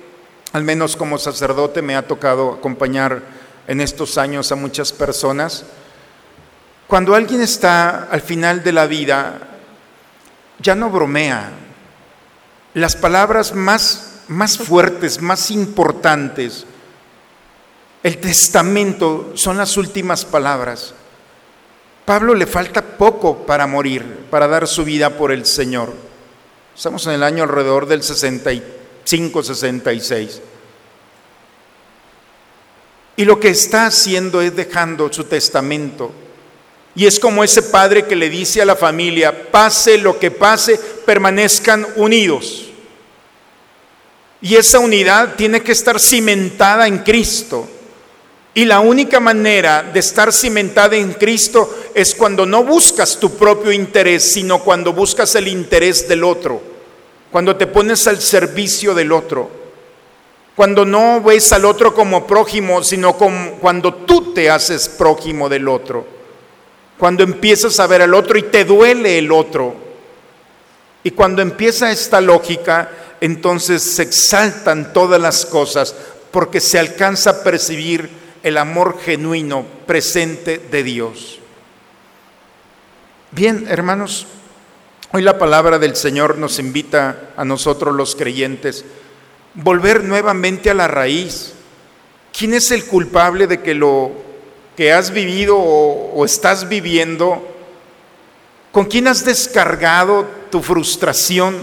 al 0.53 0.65
menos 0.65 0.97
como 0.97 1.19
sacerdote 1.19 1.83
me 1.83 1.97
ha 1.97 2.07
tocado 2.07 2.55
acompañar 2.55 3.23
en 3.69 3.81
estos 3.81 4.19
años 4.19 4.51
a 4.53 4.57
muchas 4.57 4.93
personas, 4.93 5.65
cuando 6.87 7.15
alguien 7.15 7.41
está 7.41 8.05
al 8.05 8.21
final 8.21 8.63
de 8.63 8.73
la 8.73 8.87
vida, 8.87 9.39
ya 10.59 10.75
no 10.75 10.91
bromea. 10.91 11.51
Las 12.75 12.97
palabras 12.97 13.55
más 13.55 14.17
más 14.29 14.59
fuertes, 14.59 15.21
más 15.21 15.51
importantes. 15.51 16.65
El 18.03 18.19
testamento 18.19 19.33
son 19.35 19.57
las 19.57 19.77
últimas 19.77 20.25
palabras. 20.25 20.95
Pablo 22.05 22.35
le 22.35 22.47
falta 22.47 22.83
poco 22.83 23.47
para 23.47 23.67
morir, 23.67 24.27
para 24.31 24.47
dar 24.47 24.69
su 24.69 24.85
vida 24.85 25.11
por 25.11 25.33
el 25.33 25.45
Señor. 25.45 25.93
Estamos 26.75 27.07
en 27.07 27.15
el 27.15 27.23
año 27.23 27.43
alrededor 27.43 27.87
del 27.87 28.03
65, 28.03 29.43
66. 29.43 30.41
Y 33.17 33.25
lo 33.25 33.41
que 33.41 33.49
está 33.49 33.87
haciendo 33.87 34.41
es 34.41 34.55
dejando 34.55 35.13
su 35.13 35.25
testamento. 35.25 36.13
Y 36.97 37.05
es 37.05 37.21
como 37.21 37.45
ese 37.45 37.63
padre 37.63 38.07
que 38.07 38.17
le 38.17 38.31
dice 38.31 38.63
a 38.63 38.65
la 38.65 38.75
familia, 38.75 39.51
pase 39.51 39.99
lo 39.99 40.19
que 40.19 40.31
pase, 40.31 40.81
permanezcan 41.05 41.87
unidos. 41.97 42.71
Y 44.41 44.57
esa 44.57 44.79
unidad 44.79 45.35
tiene 45.37 45.63
que 45.63 45.73
estar 45.73 46.01
cimentada 46.01 46.87
en 46.87 47.01
Cristo. 47.01 47.69
Y 48.55 48.65
la 48.65 48.81
única 48.81 49.21
manera 49.21 49.83
de 49.83 50.01
estar 50.01 50.33
cimentada 50.33 50.97
en 50.97 51.13
Cristo 51.13 51.91
es 51.95 52.15
cuando 52.15 52.47
no 52.47 52.65
buscas 52.65 53.21
tu 53.21 53.37
propio 53.37 53.71
interés, 53.71 54.33
sino 54.33 54.61
cuando 54.65 54.95
buscas 54.95 55.35
el 55.35 55.49
interés 55.49 56.09
del 56.09 56.25
otro, 56.25 56.63
cuando 57.31 57.57
te 57.57 57.67
pones 57.67 58.07
al 58.07 58.23
servicio 58.23 58.95
del 58.95 59.13
otro, 59.13 59.51
cuando 60.55 60.87
no 60.87 61.21
ves 61.21 61.53
al 61.53 61.67
otro 61.67 61.93
como 61.93 62.27
prójimo, 62.27 62.83
sino 62.83 63.19
como 63.19 63.57
cuando 63.57 63.93
tú 63.93 64.33
te 64.33 64.49
haces 64.49 64.89
prójimo 64.89 65.51
del 65.51 65.69
otro, 65.69 66.16
cuando 66.99 67.23
empiezas 67.23 67.79
a 67.81 67.87
ver 67.87 68.03
al 68.03 68.15
otro 68.15 68.39
y 68.39 68.43
te 68.43 68.65
duele 68.65 69.19
el 69.19 69.33
otro. 69.33 69.75
Y 71.03 71.11
cuando 71.13 71.43
empieza 71.43 71.91
esta 71.91 72.21
lógica, 72.21 72.91
entonces 73.21 73.83
se 73.83 74.03
exaltan 74.03 74.93
todas 74.93 75.21
las 75.21 75.47
cosas 75.47 75.95
porque 76.31 76.61
se 76.61 76.79
alcanza 76.79 77.31
a 77.31 77.43
percibir 77.43 78.11
el 78.43 78.59
amor 78.59 78.99
genuino 79.01 79.65
presente 79.87 80.59
de 80.59 80.83
Dios. 80.83 81.39
Bien, 83.31 83.67
hermanos, 83.69 84.27
hoy 85.13 85.23
la 85.23 85.39
palabra 85.39 85.79
del 85.79 85.97
Señor 85.97 86.39
nos 86.39 86.59
invita 86.59 87.31
a 87.37 87.45
nosotros 87.45 87.95
los 87.95 88.17
creyentes 88.17 88.85
volver 89.57 90.05
nuevamente 90.05 90.71
a 90.71 90.75
la 90.75 90.89
raíz. 90.89 91.53
¿Quién 92.37 92.55
es 92.55 92.71
el 92.71 92.85
culpable 92.85 93.47
de 93.47 93.63
que 93.63 93.75
lo 93.75 94.13
que 94.77 94.93
has 94.93 95.11
vivido 95.11 95.57
o, 95.57 96.25
estás 96.25 96.69
viviendo, 96.69 97.43
con 98.73 98.85
quién 98.85 99.09
has 99.09 99.25
descargado 99.25 100.27
tu 100.51 100.63
frustración? 100.63 101.57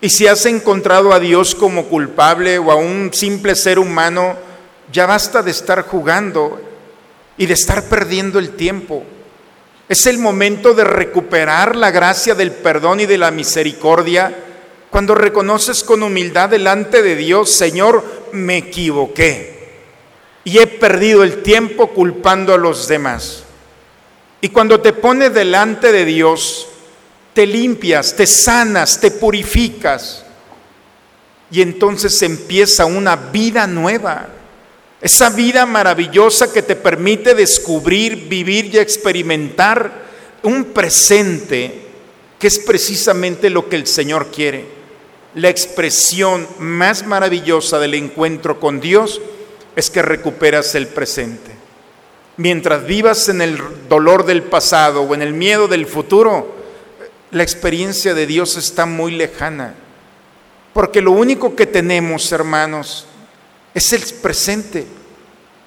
Y 0.00 0.10
si 0.10 0.26
has 0.26 0.44
encontrado 0.46 1.12
a 1.12 1.18
Dios 1.18 1.54
como 1.54 1.86
culpable 1.86 2.58
o 2.58 2.70
a 2.70 2.76
un 2.76 3.10
simple 3.12 3.54
ser 3.54 3.78
humano, 3.78 4.36
ya 4.92 5.06
basta 5.06 5.42
de 5.42 5.50
estar 5.50 5.82
jugando 5.82 6.60
y 7.38 7.46
de 7.46 7.54
estar 7.54 7.84
perdiendo 7.84 8.38
el 8.38 8.50
tiempo. 8.50 9.02
Es 9.88 10.06
el 10.06 10.18
momento 10.18 10.74
de 10.74 10.84
recuperar 10.84 11.74
la 11.74 11.90
gracia 11.90 12.34
del 12.34 12.52
perdón 12.52 13.00
y 13.00 13.06
de 13.06 13.18
la 13.18 13.30
misericordia 13.30 14.44
cuando 14.90 15.14
reconoces 15.14 15.84
con 15.84 16.02
humildad 16.02 16.50
delante 16.50 17.02
de 17.02 17.16
Dios, 17.16 17.50
Señor, 17.50 18.04
me 18.32 18.58
equivoqué 18.58 19.57
y 20.48 20.58
he 20.58 20.66
perdido 20.66 21.24
el 21.24 21.42
tiempo 21.42 21.88
culpando 21.88 22.54
a 22.54 22.56
los 22.56 22.88
demás. 22.88 23.42
Y 24.40 24.48
cuando 24.48 24.80
te 24.80 24.94
pones 24.94 25.34
delante 25.34 25.92
de 25.92 26.06
Dios, 26.06 26.68
te 27.34 27.46
limpias, 27.46 28.16
te 28.16 28.26
sanas, 28.26 28.98
te 28.98 29.10
purificas 29.10 30.24
y 31.50 31.60
entonces 31.60 32.22
empieza 32.22 32.86
una 32.86 33.14
vida 33.14 33.66
nueva. 33.66 34.28
Esa 35.02 35.28
vida 35.28 35.66
maravillosa 35.66 36.50
que 36.50 36.62
te 36.62 36.76
permite 36.76 37.34
descubrir, 37.34 38.26
vivir 38.26 38.74
y 38.74 38.78
experimentar 38.78 40.06
un 40.42 40.64
presente 40.72 41.82
que 42.38 42.46
es 42.46 42.58
precisamente 42.58 43.50
lo 43.50 43.68
que 43.68 43.76
el 43.76 43.86
Señor 43.86 44.28
quiere. 44.28 44.64
La 45.34 45.50
expresión 45.50 46.48
más 46.58 47.04
maravillosa 47.04 47.78
del 47.78 47.92
encuentro 47.92 48.58
con 48.58 48.80
Dios 48.80 49.20
es 49.78 49.90
que 49.90 50.02
recuperas 50.02 50.74
el 50.74 50.88
presente. 50.88 51.52
Mientras 52.36 52.84
vivas 52.84 53.28
en 53.28 53.40
el 53.40 53.56
dolor 53.88 54.26
del 54.26 54.42
pasado 54.42 55.02
o 55.02 55.14
en 55.14 55.22
el 55.22 55.32
miedo 55.32 55.68
del 55.68 55.86
futuro, 55.86 56.52
la 57.30 57.44
experiencia 57.44 58.12
de 58.12 58.26
Dios 58.26 58.56
está 58.56 58.86
muy 58.86 59.12
lejana. 59.12 59.74
Porque 60.74 61.00
lo 61.00 61.12
único 61.12 61.54
que 61.54 61.64
tenemos, 61.64 62.32
hermanos, 62.32 63.06
es 63.72 63.92
el 63.92 64.02
presente, 64.20 64.84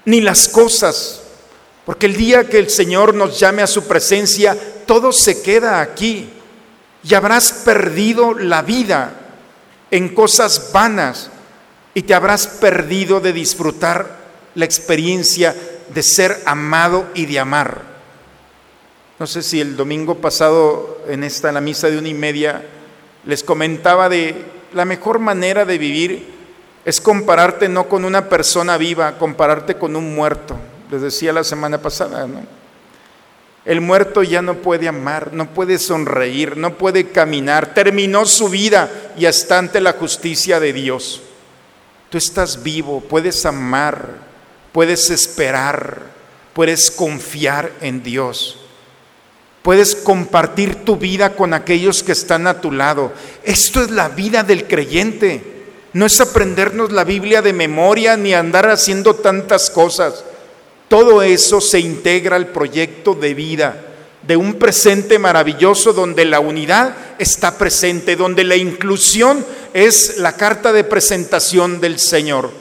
ni 0.03 0.19
las 0.19 0.49
cosas, 0.49 1.21
porque 1.85 2.07
el 2.07 2.17
día 2.17 2.49
que 2.49 2.59
el 2.59 2.69
Señor 2.69 3.13
nos 3.13 3.39
llame 3.39 3.61
a 3.61 3.67
su 3.67 3.87
presencia, 3.87 4.57
todo 4.85 5.13
se 5.13 5.41
queda 5.41 5.79
aquí 5.79 6.29
y 7.01 7.13
habrás 7.13 7.53
perdido 7.63 8.33
la 8.33 8.61
vida 8.61 9.13
en 9.89 10.13
cosas 10.13 10.71
vanas 10.73 11.29
y 11.93 12.03
te 12.03 12.13
habrás 12.13 12.47
perdido 12.47 13.19
de 13.19 13.33
disfrutar 13.33 14.17
la 14.55 14.65
experiencia 14.65 15.55
de 15.93 16.03
ser 16.03 16.41
amado 16.45 17.05
y 17.13 17.25
de 17.25 17.39
amar. 17.39 17.81
No 19.19 19.27
sé 19.27 19.43
si 19.43 19.61
el 19.61 19.75
domingo 19.75 20.15
pasado 20.15 20.99
en 21.07 21.23
esta 21.23 21.51
la 21.51 21.61
misa 21.61 21.89
de 21.89 21.97
una 21.97 22.09
y 22.09 22.13
media 22.13 22.63
les 23.25 23.43
comentaba 23.43 24.09
de 24.09 24.35
la 24.73 24.85
mejor 24.85 25.19
manera 25.19 25.65
de 25.65 25.77
vivir 25.77 26.41
es 26.85 26.99
compararte 26.99 27.69
no 27.69 27.87
con 27.87 28.05
una 28.05 28.29
persona 28.29 28.77
viva, 28.77 29.17
compararte 29.17 29.75
con 29.75 29.95
un 29.95 30.15
muerto. 30.15 30.57
Les 30.89 31.01
decía 31.01 31.31
la 31.33 31.43
semana 31.43 31.79
pasada, 31.79 32.25
¿no? 32.25 32.41
El 33.63 33.79
muerto 33.79 34.23
ya 34.23 34.41
no 34.41 34.55
puede 34.55 34.87
amar, 34.87 35.33
no 35.33 35.53
puede 35.53 35.77
sonreír, 35.77 36.57
no 36.57 36.79
puede 36.79 37.09
caminar, 37.09 37.75
terminó 37.75 38.25
su 38.25 38.49
vida 38.49 38.89
y 39.15 39.25
está 39.25 39.59
ante 39.59 39.79
la 39.79 39.93
justicia 39.93 40.59
de 40.59 40.73
Dios. 40.73 41.21
Tú 42.11 42.17
estás 42.17 42.61
vivo, 42.61 42.99
puedes 42.99 43.45
amar, 43.45 44.15
puedes 44.73 45.09
esperar, 45.09 46.01
puedes 46.51 46.91
confiar 46.91 47.71
en 47.79 48.03
Dios. 48.03 48.57
Puedes 49.61 49.95
compartir 49.95 50.83
tu 50.83 50.97
vida 50.97 51.37
con 51.37 51.53
aquellos 51.53 52.03
que 52.03 52.11
están 52.11 52.47
a 52.47 52.59
tu 52.59 52.73
lado. 52.73 53.13
Esto 53.45 53.81
es 53.81 53.91
la 53.91 54.09
vida 54.09 54.43
del 54.43 54.67
creyente. 54.67 55.41
No 55.93 56.05
es 56.05 56.19
aprendernos 56.19 56.91
la 56.91 57.05
Biblia 57.05 57.41
de 57.41 57.53
memoria 57.53 58.17
ni 58.17 58.33
andar 58.33 58.69
haciendo 58.69 59.15
tantas 59.15 59.69
cosas. 59.69 60.25
Todo 60.89 61.21
eso 61.21 61.61
se 61.61 61.79
integra 61.79 62.35
al 62.35 62.47
proyecto 62.47 63.13
de 63.13 63.33
vida, 63.33 63.85
de 64.27 64.35
un 64.35 64.55
presente 64.55 65.17
maravilloso 65.17 65.93
donde 65.93 66.25
la 66.25 66.41
unidad 66.41 66.93
está 67.21 67.57
presente, 67.57 68.15
donde 68.15 68.43
la 68.43 68.55
inclusión 68.55 69.45
es 69.73 70.17
la 70.17 70.35
carta 70.35 70.73
de 70.73 70.83
presentación 70.83 71.79
del 71.79 71.99
Señor. 71.99 72.51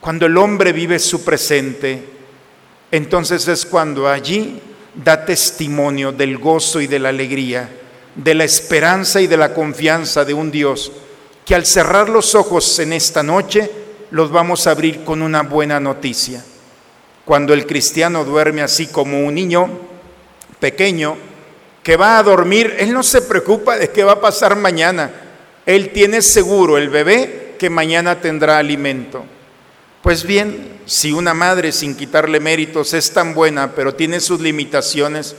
Cuando 0.00 0.26
el 0.26 0.36
hombre 0.36 0.72
vive 0.72 0.98
su 0.98 1.24
presente, 1.24 2.02
entonces 2.90 3.48
es 3.48 3.66
cuando 3.66 4.08
allí 4.08 4.60
da 4.94 5.24
testimonio 5.24 6.12
del 6.12 6.38
gozo 6.38 6.80
y 6.80 6.86
de 6.86 6.98
la 6.98 7.08
alegría, 7.08 7.68
de 8.14 8.34
la 8.34 8.44
esperanza 8.44 9.20
y 9.20 9.26
de 9.26 9.36
la 9.36 9.52
confianza 9.52 10.24
de 10.24 10.34
un 10.34 10.50
Dios 10.50 10.92
que 11.44 11.54
al 11.54 11.66
cerrar 11.66 12.08
los 12.08 12.34
ojos 12.34 12.78
en 12.78 12.92
esta 12.92 13.22
noche 13.22 13.70
los 14.10 14.30
vamos 14.30 14.66
a 14.66 14.70
abrir 14.70 15.04
con 15.04 15.20
una 15.20 15.42
buena 15.42 15.80
noticia. 15.80 16.44
Cuando 17.24 17.52
el 17.52 17.66
cristiano 17.66 18.24
duerme 18.24 18.62
así 18.62 18.86
como 18.86 19.26
un 19.26 19.34
niño 19.34 19.68
pequeño 20.60 21.16
que 21.84 21.98
va 21.98 22.18
a 22.18 22.22
dormir, 22.22 22.74
él 22.78 22.94
no 22.94 23.02
se 23.02 23.20
preocupa 23.20 23.76
de 23.76 23.90
qué 23.90 24.02
va 24.02 24.12
a 24.12 24.20
pasar 24.20 24.56
mañana. 24.56 25.10
Él 25.66 25.90
tiene 25.92 26.22
seguro 26.22 26.78
el 26.78 26.88
bebé 26.88 27.56
que 27.58 27.68
mañana 27.68 28.22
tendrá 28.22 28.56
alimento. 28.56 29.22
Pues 30.02 30.24
bien, 30.24 30.80
si 30.86 31.12
una 31.12 31.34
madre 31.34 31.72
sin 31.72 31.94
quitarle 31.94 32.40
méritos 32.40 32.94
es 32.94 33.12
tan 33.12 33.34
buena, 33.34 33.72
pero 33.74 33.94
tiene 33.94 34.20
sus 34.20 34.40
limitaciones, 34.40 35.36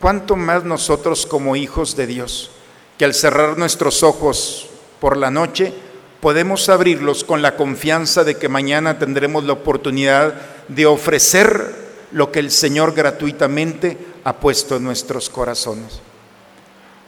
¿cuánto 0.00 0.34
más 0.34 0.64
nosotros 0.64 1.24
como 1.24 1.54
hijos 1.54 1.96
de 1.96 2.08
Dios, 2.08 2.50
que 2.98 3.04
al 3.04 3.14
cerrar 3.14 3.56
nuestros 3.56 4.02
ojos 4.02 4.68
por 5.00 5.16
la 5.16 5.30
noche, 5.30 5.72
podemos 6.20 6.68
abrirlos 6.68 7.22
con 7.22 7.42
la 7.42 7.54
confianza 7.54 8.24
de 8.24 8.36
que 8.36 8.48
mañana 8.48 8.98
tendremos 8.98 9.44
la 9.44 9.52
oportunidad 9.52 10.34
de 10.66 10.86
ofrecer 10.86 11.86
lo 12.10 12.32
que 12.32 12.40
el 12.40 12.50
Señor 12.50 12.92
gratuitamente 12.92 13.96
ha 14.26 14.32
puesto 14.32 14.74
en 14.74 14.82
nuestros 14.82 15.30
corazones. 15.30 16.00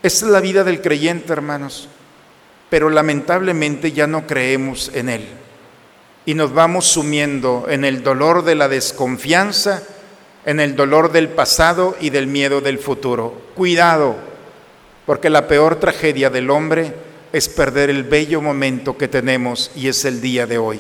Es 0.05 0.23
la 0.23 0.41
vida 0.41 0.63
del 0.63 0.81
creyente, 0.81 1.33
hermanos, 1.33 1.89
pero 2.71 2.91
lamentablemente 2.91 3.91
ya 3.91 4.07
no 4.07 4.25
creemos 4.25 4.93
en 4.95 5.09
Él 5.09 5.27
y 6.27 6.35
nos 6.35 6.55
vamos 6.55 6.87
sumiendo 6.87 7.67
en 7.69 7.85
el 7.85 8.05
dolor 8.05 8.45
de 8.45 8.55
la 8.55 8.69
desconfianza, 8.69 9.83
en 10.47 10.61
el 10.61 10.77
dolor 10.77 11.11
del 11.11 11.29
pasado 11.29 11.97
y 12.01 12.11
del 12.11 12.29
miedo 12.29 12.61
del 12.61 12.79
futuro. 12.79 13.43
Cuidado, 13.57 14.15
porque 15.05 15.29
la 15.29 15.49
peor 15.49 15.75
tragedia 15.81 16.31
del 16.31 16.51
hombre 16.51 16.95
es 17.33 17.49
perder 17.49 17.91
el 17.91 18.05
bello 18.05 18.41
momento 18.41 18.97
que 18.97 19.09
tenemos 19.09 19.73
y 19.75 19.89
es 19.89 20.05
el 20.05 20.21
día 20.21 20.47
de 20.47 20.59
hoy. 20.59 20.79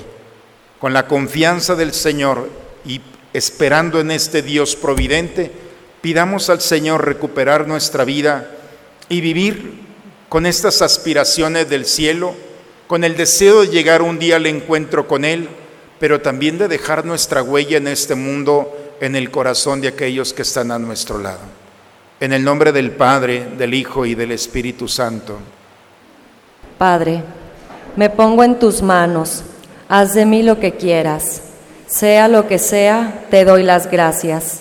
Con 0.78 0.92
la 0.92 1.08
confianza 1.08 1.74
del 1.74 1.92
Señor 1.92 2.48
y 2.86 3.00
esperando 3.32 3.98
en 3.98 4.12
este 4.12 4.42
Dios 4.42 4.76
providente, 4.76 5.66
pidamos 6.00 6.50
al 6.50 6.60
Señor 6.60 7.04
recuperar 7.04 7.66
nuestra 7.66 8.04
vida 8.04 8.50
y 9.08 9.20
vivir 9.20 9.80
con 10.28 10.46
estas 10.46 10.82
aspiraciones 10.82 11.68
del 11.68 11.86
cielo, 11.86 12.34
con 12.86 13.04
el 13.04 13.16
deseo 13.16 13.62
de 13.62 13.68
llegar 13.68 14.02
un 14.02 14.18
día 14.18 14.36
al 14.36 14.46
encuentro 14.46 15.08
con 15.08 15.24
Él, 15.24 15.48
pero 15.98 16.20
también 16.20 16.58
de 16.58 16.68
dejar 16.68 17.04
nuestra 17.04 17.42
huella 17.42 17.78
en 17.78 17.88
este 17.88 18.14
mundo, 18.14 18.76
en 19.00 19.16
el 19.16 19.30
corazón 19.30 19.80
de 19.80 19.88
aquellos 19.88 20.32
que 20.32 20.42
están 20.42 20.70
a 20.70 20.78
nuestro 20.78 21.18
lado. 21.18 21.40
En 22.20 22.32
el 22.32 22.44
nombre 22.44 22.72
del 22.72 22.90
Padre, 22.92 23.46
del 23.56 23.74
Hijo 23.74 24.04
y 24.04 24.14
del 24.14 24.32
Espíritu 24.32 24.88
Santo. 24.88 25.38
Padre, 26.76 27.22
Me 27.96 28.10
pongo 28.10 28.44
en 28.44 28.60
tus 28.60 28.80
manos, 28.80 29.42
haz 29.88 30.14
de 30.14 30.24
mí 30.24 30.44
lo 30.44 30.60
que 30.60 30.76
quieras. 30.76 31.42
Sea 31.88 32.28
lo 32.28 32.46
que 32.46 32.58
sea, 32.58 33.24
te 33.30 33.44
doy 33.44 33.64
las 33.64 33.90
gracias. 33.90 34.60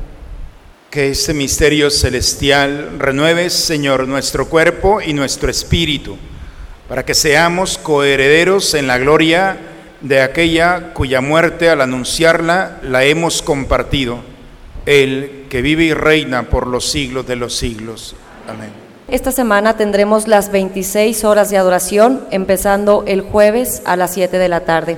Que 0.91 1.09
este 1.09 1.33
misterio 1.33 1.89
celestial 1.89 2.99
renueve, 2.99 3.49
Señor, 3.49 4.09
nuestro 4.09 4.49
cuerpo 4.49 4.99
y 4.99 5.13
nuestro 5.13 5.49
espíritu, 5.49 6.17
para 6.89 7.05
que 7.05 7.13
seamos 7.13 7.77
coherederos 7.77 8.73
en 8.73 8.87
la 8.87 8.97
gloria 8.97 9.55
de 10.01 10.21
aquella 10.21 10.93
cuya 10.93 11.21
muerte 11.21 11.69
al 11.69 11.79
anunciarla 11.79 12.79
la 12.83 13.05
hemos 13.05 13.41
compartido, 13.41 14.19
el 14.85 15.45
que 15.49 15.61
vive 15.61 15.85
y 15.85 15.93
reina 15.93 16.49
por 16.49 16.67
los 16.67 16.91
siglos 16.91 17.25
de 17.25 17.37
los 17.37 17.55
siglos. 17.55 18.13
Amén. 18.45 18.71
Esta 19.07 19.31
semana 19.31 19.77
tendremos 19.77 20.27
las 20.27 20.51
26 20.51 21.23
horas 21.23 21.49
de 21.49 21.55
adoración, 21.55 22.25
empezando 22.31 23.05
el 23.07 23.21
jueves 23.21 23.81
a 23.85 23.95
las 23.95 24.13
7 24.13 24.37
de 24.37 24.49
la 24.49 24.65
tarde. 24.65 24.97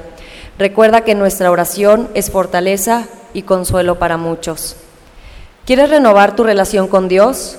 Recuerda 0.58 1.01
que 1.01 1.13
nuestra 1.13 1.51
oración 1.51 2.10
es 2.15 2.32
fortaleza 2.32 3.06
y 3.36 3.43
consuelo 3.43 3.99
para 3.99 4.17
muchos. 4.17 4.77
¿Quieres 5.65 5.89
renovar 5.89 6.36
tu 6.36 6.43
relación 6.43 6.89
con 6.89 7.08
Dios? 7.08 7.56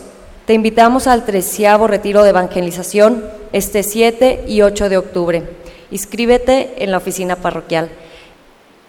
Te 0.47 0.53
invitamos 0.53 1.07
al 1.07 1.25
treceavo 1.25 1.87
retiro 1.87 2.23
de 2.23 2.31
evangelización 2.31 3.25
este 3.51 3.83
7 3.83 4.45
y 4.47 4.61
8 4.61 4.91
de 4.91 4.99
octubre. 4.99 5.43
Inscríbete 5.91 6.85
en 6.85 6.91
la 6.91 6.99
oficina 6.99 7.37
parroquial. 7.37 7.89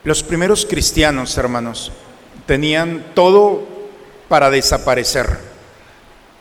Los 0.04 0.22
primeros 0.22 0.66
cristianos, 0.66 1.38
hermanos, 1.38 1.94
tenían 2.46 3.06
todo 3.14 3.64
para 4.28 4.50
desaparecer. 4.50 5.40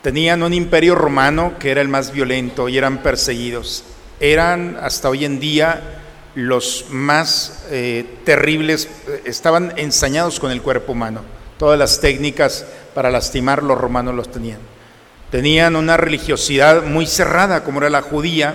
Tenían 0.03 0.43
un 0.43 0.53
imperio 0.53 0.97
romano 0.97 1.53
que 1.61 1.71
era 1.71 1.81
el 1.81 1.89
más 1.89 2.11
violento 2.11 2.69
y 2.69 2.77
eran 2.77 3.05
perseguidos. 3.05 3.85
Eran 4.19 4.79
hasta 4.83 5.09
hoy 5.09 5.25
en 5.25 5.39
día 5.39 5.81
los 6.35 6.87
más 6.91 7.67
eh, 7.71 8.05
terribles, 8.25 8.89
estaban 9.25 9.75
ensañados 9.77 10.41
con 10.41 10.51
el 10.51 10.61
cuerpo 10.61 10.91
humano. 10.91 11.21
Todas 11.59 11.79
las 11.79 12.01
técnicas 12.01 12.67
para 12.95 13.11
lastimar 13.11 13.63
los 13.63 13.79
romanos 13.79 14.15
los 14.15 14.31
tenían. 14.31 14.59
Tenían 15.31 15.77
una 15.77 15.97
religiosidad 15.97 16.83
muy 16.83 17.07
cerrada, 17.07 17.65
como 17.65 17.81
era 17.81 17.91
la 17.91 18.03
judía, 18.03 18.55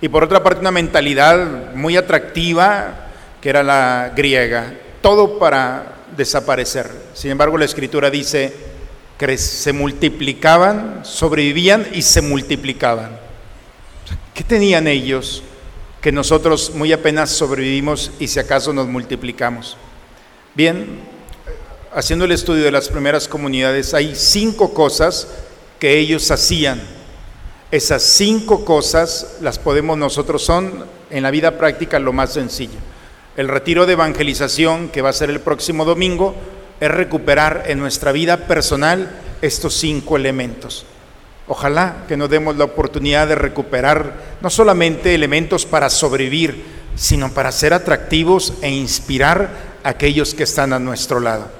y 0.00 0.08
por 0.08 0.24
otra 0.24 0.42
parte 0.42 0.60
una 0.60 0.70
mentalidad 0.70 1.74
muy 1.74 1.96
atractiva, 1.96 3.08
que 3.40 3.50
era 3.50 3.62
la 3.62 4.12
griega. 4.14 4.74
Todo 5.00 5.38
para 5.38 5.96
desaparecer. 6.16 6.90
Sin 7.14 7.30
embargo, 7.30 7.58
la 7.58 7.64
escritura 7.64 8.10
dice 8.10 8.52
que 9.18 9.36
se 9.36 9.72
multiplicaban, 9.72 11.00
sobrevivían 11.02 11.86
y 11.92 12.02
se 12.02 12.22
multiplicaban. 12.22 13.18
¿Qué 14.34 14.44
tenían 14.44 14.86
ellos? 14.86 15.42
que 16.00 16.12
nosotros 16.12 16.72
muy 16.74 16.92
apenas 16.92 17.30
sobrevivimos 17.30 18.12
y 18.18 18.28
si 18.28 18.38
acaso 18.38 18.72
nos 18.72 18.86
multiplicamos. 18.86 19.76
Bien, 20.54 21.00
haciendo 21.92 22.24
el 22.24 22.32
estudio 22.32 22.64
de 22.64 22.70
las 22.70 22.88
primeras 22.88 23.28
comunidades, 23.28 23.94
hay 23.94 24.14
cinco 24.14 24.74
cosas 24.74 25.28
que 25.78 25.98
ellos 25.98 26.30
hacían. 26.30 26.80
Esas 27.70 28.02
cinco 28.02 28.64
cosas 28.64 29.36
las 29.40 29.58
podemos 29.58 29.98
nosotros, 29.98 30.42
son 30.42 30.86
en 31.10 31.22
la 31.22 31.30
vida 31.30 31.58
práctica 31.58 31.98
lo 31.98 32.12
más 32.12 32.32
sencillo. 32.32 32.78
El 33.36 33.48
retiro 33.48 33.86
de 33.86 33.92
evangelización, 33.92 34.88
que 34.88 35.02
va 35.02 35.10
a 35.10 35.14
ser 35.14 35.30
el 35.30 35.40
próximo 35.40 35.84
domingo, 35.84 36.34
es 36.80 36.90
recuperar 36.90 37.64
en 37.66 37.78
nuestra 37.78 38.12
vida 38.12 38.46
personal 38.48 39.10
estos 39.42 39.74
cinco 39.74 40.16
elementos. 40.16 40.86
Ojalá 41.46 42.04
que 42.08 42.16
nos 42.16 42.28
demos 42.28 42.56
la 42.56 42.64
oportunidad 42.64 43.26
de 43.26 43.34
recuperar 43.34 44.38
no 44.40 44.50
solamente 44.50 45.14
elementos 45.14 45.64
para 45.64 45.88
sobrevivir, 45.88 46.64
sino 46.94 47.32
para 47.32 47.52
ser 47.52 47.72
atractivos 47.72 48.54
e 48.60 48.70
inspirar 48.70 49.50
a 49.82 49.90
aquellos 49.90 50.34
que 50.34 50.42
están 50.42 50.72
a 50.72 50.78
nuestro 50.78 51.20
lado. 51.20 51.57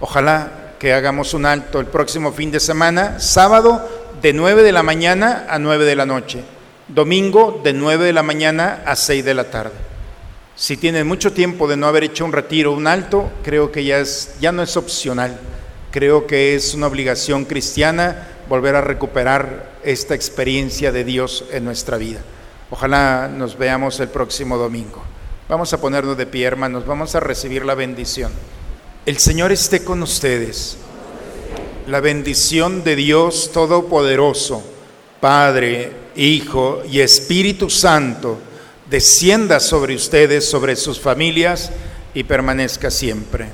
Ojalá 0.00 0.74
que 0.78 0.92
hagamos 0.92 1.34
un 1.34 1.44
alto 1.44 1.80
el 1.80 1.86
próximo 1.86 2.32
fin 2.32 2.50
de 2.50 2.60
semana, 2.60 3.18
sábado 3.18 3.88
de 4.22 4.32
9 4.32 4.62
de 4.62 4.72
la 4.72 4.82
mañana 4.82 5.46
a 5.48 5.58
9 5.58 5.84
de 5.84 5.96
la 5.96 6.06
noche, 6.06 6.42
domingo 6.86 7.60
de 7.64 7.72
9 7.72 8.06
de 8.06 8.12
la 8.12 8.22
mañana 8.22 8.82
a 8.86 8.94
6 8.94 9.24
de 9.24 9.34
la 9.34 9.50
tarde. 9.50 9.74
Si 10.54 10.76
tienen 10.76 11.06
mucho 11.06 11.32
tiempo 11.32 11.68
de 11.68 11.76
no 11.76 11.86
haber 11.86 12.04
hecho 12.04 12.24
un 12.24 12.32
retiro, 12.32 12.72
un 12.72 12.86
alto, 12.86 13.30
creo 13.42 13.70
que 13.70 13.84
ya, 13.84 13.98
es, 13.98 14.36
ya 14.40 14.52
no 14.52 14.62
es 14.62 14.76
opcional, 14.76 15.38
creo 15.90 16.26
que 16.26 16.54
es 16.54 16.74
una 16.74 16.86
obligación 16.86 17.44
cristiana 17.44 18.28
volver 18.48 18.76
a 18.76 18.80
recuperar 18.80 19.70
esta 19.84 20.14
experiencia 20.14 20.90
de 20.92 21.04
Dios 21.04 21.44
en 21.52 21.64
nuestra 21.64 21.96
vida. 21.96 22.20
Ojalá 22.70 23.28
nos 23.28 23.56
veamos 23.56 23.98
el 24.00 24.08
próximo 24.08 24.56
domingo. 24.58 25.02
Vamos 25.48 25.72
a 25.72 25.80
ponernos 25.80 26.16
de 26.16 26.26
pie, 26.26 26.46
hermanos, 26.46 26.86
vamos 26.86 27.14
a 27.14 27.20
recibir 27.20 27.64
la 27.64 27.74
bendición. 27.74 28.32
El 29.08 29.16
Señor 29.16 29.52
esté 29.52 29.84
con 29.84 30.02
ustedes. 30.02 30.76
La 31.86 32.00
bendición 32.00 32.84
de 32.84 32.94
Dios 32.94 33.52
Todopoderoso, 33.54 34.62
Padre, 35.18 35.92
Hijo 36.14 36.82
y 36.86 37.00
Espíritu 37.00 37.70
Santo, 37.70 38.36
descienda 38.90 39.60
sobre 39.60 39.94
ustedes, 39.94 40.46
sobre 40.46 40.76
sus 40.76 41.00
familias 41.00 41.70
y 42.12 42.24
permanezca 42.24 42.90
siempre. 42.90 43.46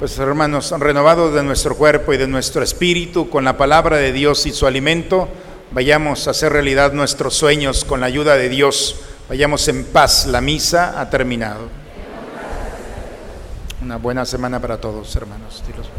Pues 0.00 0.18
hermanos, 0.18 0.72
renovados 0.80 1.32
de 1.34 1.44
nuestro 1.44 1.76
cuerpo 1.76 2.12
y 2.12 2.16
de 2.16 2.26
nuestro 2.26 2.64
espíritu 2.64 3.30
con 3.30 3.44
la 3.44 3.56
palabra 3.56 3.98
de 3.98 4.10
Dios 4.12 4.44
y 4.44 4.50
su 4.50 4.66
alimento, 4.66 5.28
vayamos 5.70 6.26
a 6.26 6.32
hacer 6.32 6.52
realidad 6.52 6.92
nuestros 6.92 7.34
sueños 7.34 7.84
con 7.84 8.00
la 8.00 8.06
ayuda 8.06 8.34
de 8.34 8.48
Dios. 8.48 8.96
Vayamos 9.28 9.68
en 9.68 9.84
paz, 9.84 10.26
la 10.26 10.40
misa 10.40 11.00
ha 11.00 11.10
terminado. 11.10 11.83
Una 13.84 13.98
buena 13.98 14.24
semana 14.24 14.58
para 14.60 14.80
todos, 14.80 15.14
hermanos. 15.14 15.62
Dios 15.66 15.90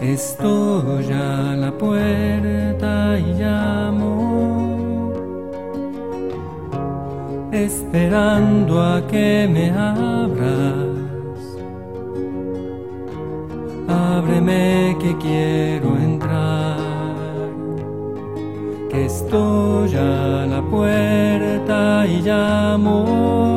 Estoy 0.00 1.12
a 1.12 1.54
la 1.54 1.70
puerta 1.76 3.18
y 3.18 3.34
llamo, 3.34 5.12
esperando 7.52 8.82
a 8.82 9.06
que 9.06 9.46
me 9.52 9.70
abras. 9.70 10.87
Ábreme 14.38 14.96
que 15.00 15.16
quiero 15.16 15.96
entrar, 15.98 16.76
que 18.88 19.06
estoy 19.06 19.96
a 19.96 20.46
la 20.46 20.62
puerta 20.62 22.06
y 22.06 22.22
llamo. 22.22 23.48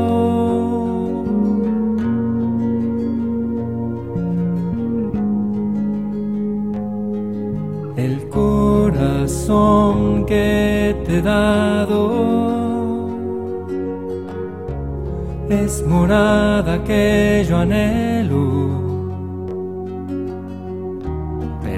que 10.26 10.96
te 11.06 11.18
he 11.18 11.22
dado 11.22 12.00
es 15.50 15.86
morada 15.86 16.82
que 16.86 17.46
yo 17.48 17.58
anhelo, 17.58 18.11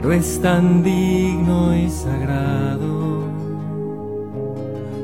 pero 0.03 0.15
es 0.15 0.39
tan 0.41 0.83
digno 0.83 1.73
y 1.73 1.89
sagrado 1.89 3.23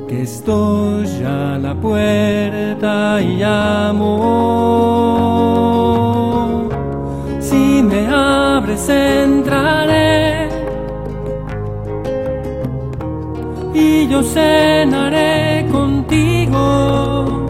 que 0.09 0.23
estoy 0.23 1.07
a 1.23 1.57
la 1.57 1.73
puerta 1.73 3.21
y 3.21 3.37
llamo. 3.37 4.09
Si 7.39 7.81
me 7.81 8.07
abres 8.07 8.89
entraré 8.89 10.49
y 13.73 14.05
yo 14.09 14.21
cenaré 14.21 15.65
contigo. 15.71 17.47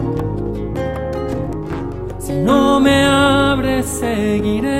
Si 2.20 2.32
no 2.32 2.78
me 2.78 3.02
abres, 3.02 3.86
seguiré 3.86 4.79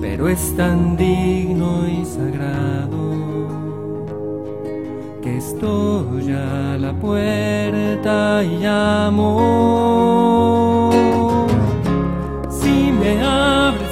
pero 0.00 0.28
es 0.28 0.54
tan 0.56 0.96
digno 0.96 1.86
y 1.88 2.04
sagrado 2.04 2.96
que 5.22 5.38
estoy 5.38 6.32
a 6.32 6.76
la 6.78 6.92
puerta 6.92 8.42
y 8.44 8.58
llamo. 8.58 9.40
Si 12.48 12.92
me 12.92 13.22
abres 13.22 13.85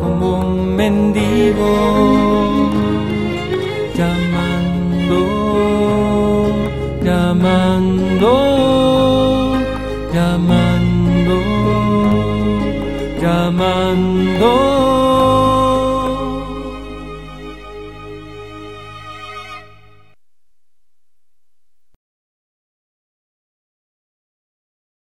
como 0.00 0.38
un 0.40 0.76
mendigo. 0.76 2.17